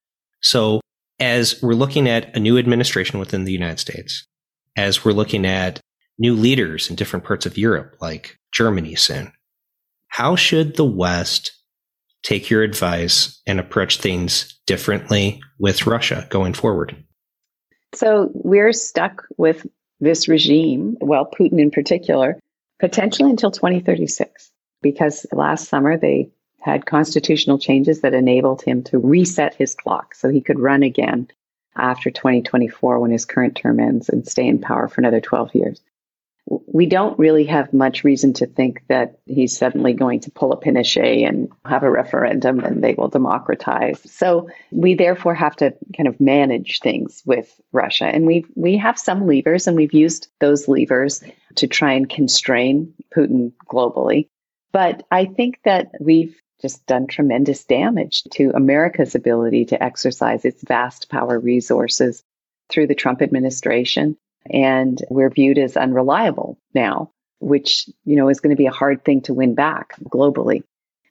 So, 0.41 0.81
as 1.19 1.61
we're 1.61 1.73
looking 1.73 2.09
at 2.09 2.35
a 2.35 2.39
new 2.39 2.57
administration 2.57 3.19
within 3.19 3.43
the 3.43 3.51
United 3.51 3.79
States, 3.79 4.25
as 4.75 5.05
we're 5.05 5.11
looking 5.11 5.45
at 5.45 5.79
new 6.17 6.33
leaders 6.33 6.89
in 6.89 6.95
different 6.95 7.25
parts 7.25 7.45
of 7.45 7.57
Europe, 7.57 7.97
like 8.01 8.37
Germany 8.51 8.95
soon, 8.95 9.31
how 10.07 10.35
should 10.35 10.75
the 10.75 10.85
West 10.85 11.60
take 12.23 12.49
your 12.49 12.63
advice 12.63 13.41
and 13.45 13.59
approach 13.59 13.97
things 13.97 14.59
differently 14.65 15.41
with 15.59 15.87
Russia 15.87 16.27
going 16.29 16.53
forward? 16.53 16.95
So 17.93 18.31
we're 18.33 18.73
stuck 18.73 19.25
with 19.37 19.65
this 19.99 20.27
regime, 20.27 20.97
well, 21.01 21.29
Putin 21.29 21.59
in 21.59 21.71
particular, 21.71 22.39
potentially 22.79 23.29
until 23.29 23.51
2036, 23.51 24.51
because 24.81 25.25
last 25.31 25.67
summer 25.67 25.97
they 25.97 26.29
had 26.61 26.85
constitutional 26.85 27.59
changes 27.59 28.01
that 28.01 28.13
enabled 28.13 28.61
him 28.61 28.83
to 28.83 28.99
reset 28.99 29.53
his 29.55 29.75
clock 29.75 30.15
so 30.15 30.29
he 30.29 30.41
could 30.41 30.59
run 30.59 30.83
again 30.83 31.27
after 31.75 32.11
2024 32.11 32.99
when 32.99 33.11
his 33.11 33.25
current 33.25 33.55
term 33.55 33.79
ends 33.79 34.09
and 34.09 34.27
stay 34.27 34.45
in 34.45 34.59
power 34.59 34.87
for 34.87 35.01
another 35.01 35.21
12 35.21 35.55
years 35.55 35.81
we 36.67 36.85
don't 36.85 37.17
really 37.17 37.45
have 37.45 37.71
much 37.73 38.03
reason 38.03 38.33
to 38.33 38.45
think 38.45 38.81
that 38.87 39.19
he's 39.25 39.57
suddenly 39.57 39.93
going 39.93 40.19
to 40.21 40.31
pull 40.31 40.51
a 40.51 40.59
Pinochet 40.59 41.27
and 41.27 41.49
have 41.65 41.83
a 41.83 41.91
referendum 41.91 42.59
and 42.59 42.83
they 42.83 42.93
will 42.93 43.07
democratize. 43.07 44.01
So 44.11 44.49
we 44.71 44.95
therefore 44.95 45.35
have 45.35 45.55
to 45.57 45.73
kind 45.95 46.07
of 46.07 46.19
manage 46.19 46.79
things 46.79 47.21
with 47.25 47.59
Russia. 47.71 48.05
And 48.05 48.25
we 48.25 48.45
we 48.55 48.77
have 48.77 48.99
some 48.99 49.27
levers 49.27 49.67
and 49.67 49.77
we've 49.77 49.93
used 49.93 50.27
those 50.39 50.67
levers 50.67 51.23
to 51.55 51.67
try 51.67 51.93
and 51.93 52.09
constrain 52.09 52.93
Putin 53.15 53.53
globally. 53.71 54.27
But 54.73 55.05
I 55.11 55.25
think 55.25 55.59
that 55.63 55.91
we've 55.99 56.39
just 56.61 56.85
done 56.85 57.07
tremendous 57.07 57.63
damage 57.63 58.23
to 58.33 58.51
America's 58.53 59.15
ability 59.15 59.65
to 59.65 59.81
exercise 59.81 60.45
its 60.45 60.63
vast 60.63 61.09
power 61.09 61.39
resources 61.39 62.23
through 62.69 62.87
the 62.87 62.95
Trump 62.95 63.21
administration 63.21 64.17
and 64.49 64.99
we're 65.09 65.29
viewed 65.29 65.57
as 65.57 65.77
unreliable 65.77 66.57
now, 66.73 67.11
which, 67.39 67.89
you 68.05 68.15
know, 68.15 68.29
is 68.29 68.39
going 68.39 68.55
to 68.55 68.61
be 68.61 68.65
a 68.65 68.71
hard 68.71 69.03
thing 69.03 69.21
to 69.21 69.33
win 69.33 69.55
back 69.55 69.95
globally. 70.05 70.63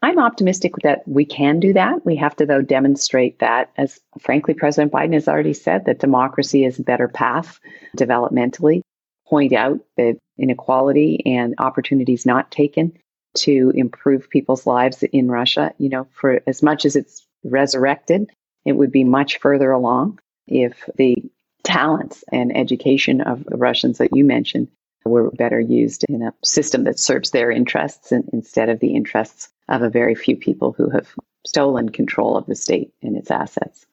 I'm 0.03 0.19
optimistic 0.19 0.73
that 0.83 1.07
we 1.07 1.27
can 1.27 1.61
do 1.61 1.75
that. 1.75 2.07
We 2.07 2.17
have 2.17 2.35
to, 2.37 2.47
though, 2.47 2.63
demonstrate 2.63 3.39
that, 3.41 3.71
as 3.77 4.01
frankly, 4.19 4.55
President 4.55 4.93
Biden 4.93 5.13
has 5.13 5.29
already 5.29 5.53
said, 5.53 5.85
that 5.85 5.99
democracy 5.99 6.65
is 6.65 6.79
a 6.79 6.83
better 6.83 7.07
path 7.07 7.61
developmentally, 7.97 8.81
point 9.27 9.53
out 9.53 9.81
the 9.97 10.17
inequality 10.39 11.23
and 11.27 11.55
opportunities 11.59 12.25
not 12.25 12.51
taken 12.51 12.97
to 13.37 13.73
improve 13.75 14.31
people's 14.31 14.67
lives 14.67 15.03
in 15.03 15.31
Russia. 15.31 15.75
You 15.77 15.91
know, 15.91 16.09
for 16.13 16.41
as 16.47 16.63
much 16.63 16.87
as 16.87 16.97
it's 16.97 17.27
resurrected, 17.45 18.31
it 18.65 18.73
would 18.73 18.91
be 18.91 19.05
much 19.05 19.39
further 19.39 19.71
along 19.71 20.19
if 20.47 20.89
the 20.97 21.17
talents 21.63 22.25
and 22.33 22.57
education 22.57 23.21
of 23.21 23.45
the 23.45 23.57
Russians 23.57 23.99
that 23.99 24.15
you 24.15 24.25
mentioned 24.25 24.69
were 25.05 25.31
better 25.31 25.61
used 25.61 26.05
in 26.09 26.23
a 26.23 26.35
system 26.45 26.85
that 26.85 26.99
serves 26.99 27.31
their 27.31 27.51
interests 27.51 28.13
instead 28.13 28.69
of 28.69 28.81
the 28.81 28.95
interests 28.95 29.49
of 29.69 29.83
a 29.83 29.91
very 29.91 30.15
few 30.15 30.37
people 30.37 30.73
who 30.73 30.91
have 30.91 31.09
stolen 31.47 31.89
control 31.89 32.37
of 32.37 32.47
the 32.47 32.55
state 32.55 32.93
and 33.03 33.17
its 33.17 33.31
assets. 33.31 33.87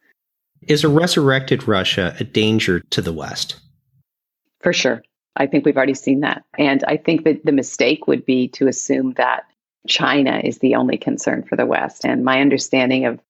Is 0.61 0.84
a 0.84 0.89
resurrected 0.89 1.68
Russia 1.68 2.15
a 2.20 2.24
danger 2.24 2.82
to 2.89 3.01
the 3.01 3.13
West? 3.13 3.59
For 4.59 4.74
sure. 4.74 5.03
I 5.36 5.47
think 5.47 5.65
we've 5.65 5.78
already 5.78 5.93
seen 5.93 6.22
that. 6.22 6.43
And 6.57 6.84
I 6.86 6.97
think 6.97 7.24
that 7.24 7.45
the 7.45 7.51
mistake 7.51 8.07
would 8.07 8.26
be 8.26 8.49
to 8.49 8.68
assume 8.68 9.13
that 9.13 9.45
China 9.88 10.41
is 10.43 10.57
the 10.57 10.76
only 10.76 10.97
concern 10.97 11.43
for 11.43 11.55
the 11.55 11.65
West. 11.65 12.05
And 12.05 12.26
my 12.26 12.41
understanding 12.41 13.05
of 13.05 13.22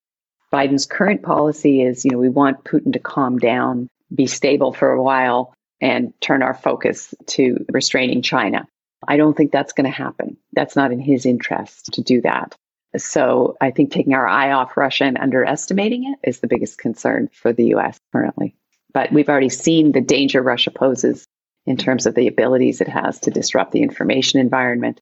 Biden's 0.51 0.85
current 0.85 1.21
policy 1.21 1.81
is, 1.81 2.05
you 2.05 2.11
know, 2.11 2.17
we 2.17 2.29
want 2.29 2.63
Putin 2.63 2.93
to 2.93 2.99
calm 2.99 3.37
down 3.37 3.89
be 4.13 4.27
stable 4.27 4.73
for 4.73 4.91
a 4.91 5.01
while 5.01 5.53
and 5.81 6.13
turn 6.21 6.43
our 6.43 6.53
focus 6.53 7.13
to 7.27 7.65
restraining 7.71 8.21
China. 8.21 8.67
I 9.07 9.17
don't 9.17 9.35
think 9.35 9.51
that's 9.51 9.73
going 9.73 9.85
to 9.85 9.95
happen. 9.95 10.37
That's 10.53 10.75
not 10.75 10.91
in 10.91 10.99
his 10.99 11.25
interest 11.25 11.93
to 11.93 12.01
do 12.01 12.21
that. 12.21 12.55
So 12.95 13.57
I 13.61 13.71
think 13.71 13.91
taking 13.91 14.13
our 14.13 14.27
eye 14.27 14.51
off 14.51 14.77
Russia 14.77 15.03
and 15.03 15.17
underestimating 15.17 16.13
it 16.13 16.27
is 16.27 16.39
the 16.39 16.47
biggest 16.47 16.77
concern 16.77 17.29
for 17.33 17.53
the 17.53 17.75
US 17.75 17.99
currently. 18.11 18.55
But 18.93 19.11
we've 19.11 19.29
already 19.29 19.49
seen 19.49 19.91
the 19.91 20.01
danger 20.01 20.41
Russia 20.41 20.71
poses 20.71 21.25
in 21.65 21.77
terms 21.77 22.05
of 22.05 22.15
the 22.15 22.27
abilities 22.27 22.81
it 22.81 22.87
has 22.87 23.19
to 23.21 23.31
disrupt 23.31 23.71
the 23.71 23.83
information 23.83 24.39
environment 24.39 25.01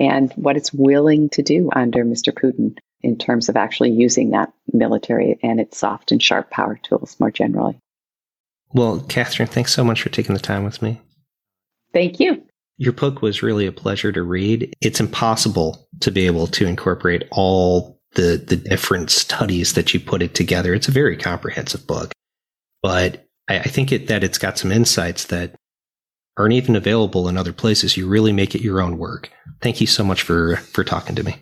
and 0.00 0.32
what 0.32 0.56
it's 0.56 0.72
willing 0.72 1.28
to 1.30 1.42
do 1.42 1.70
under 1.72 2.04
Mr. 2.04 2.32
Putin 2.32 2.76
in 3.02 3.18
terms 3.18 3.48
of 3.48 3.56
actually 3.56 3.90
using 3.92 4.30
that 4.30 4.52
military 4.72 5.38
and 5.42 5.60
its 5.60 5.78
soft 5.78 6.12
and 6.12 6.22
sharp 6.22 6.50
power 6.50 6.78
tools 6.82 7.16
more 7.20 7.30
generally. 7.30 7.78
Well, 8.72 9.00
Kathryn, 9.00 9.48
thanks 9.48 9.72
so 9.72 9.84
much 9.84 10.02
for 10.02 10.08
taking 10.08 10.34
the 10.34 10.40
time 10.40 10.64
with 10.64 10.82
me. 10.82 11.00
Thank 11.92 12.20
you. 12.20 12.42
Your 12.78 12.92
book 12.92 13.22
was 13.22 13.42
really 13.42 13.66
a 13.66 13.72
pleasure 13.72 14.12
to 14.12 14.22
read. 14.22 14.74
It's 14.82 15.00
impossible 15.00 15.88
to 16.00 16.10
be 16.10 16.26
able 16.26 16.46
to 16.48 16.66
incorporate 16.66 17.24
all 17.30 17.98
the 18.12 18.42
the 18.46 18.56
different 18.56 19.10
studies 19.10 19.74
that 19.74 19.94
you 19.94 20.00
put 20.00 20.22
it 20.22 20.34
together. 20.34 20.74
It's 20.74 20.88
a 20.88 20.92
very 20.92 21.16
comprehensive 21.16 21.86
book, 21.86 22.12
but 22.82 23.26
I, 23.48 23.60
I 23.60 23.62
think 23.62 23.92
it, 23.92 24.08
that 24.08 24.24
it's 24.24 24.38
got 24.38 24.58
some 24.58 24.72
insights 24.72 25.26
that 25.26 25.54
aren't 26.36 26.54
even 26.54 26.76
available 26.76 27.28
in 27.28 27.38
other 27.38 27.52
places. 27.52 27.96
You 27.96 28.06
really 28.06 28.32
make 28.32 28.54
it 28.54 28.62
your 28.62 28.82
own 28.82 28.98
work. 28.98 29.30
Thank 29.62 29.80
you 29.80 29.86
so 29.86 30.04
much 30.04 30.22
for 30.22 30.56
for 30.56 30.84
talking 30.84 31.16
to 31.16 31.22
me. 31.22 31.36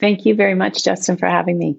Thank 0.00 0.24
you 0.24 0.34
very 0.34 0.54
much, 0.54 0.84
Justin, 0.84 1.16
for 1.16 1.26
having 1.26 1.58
me. 1.58 1.78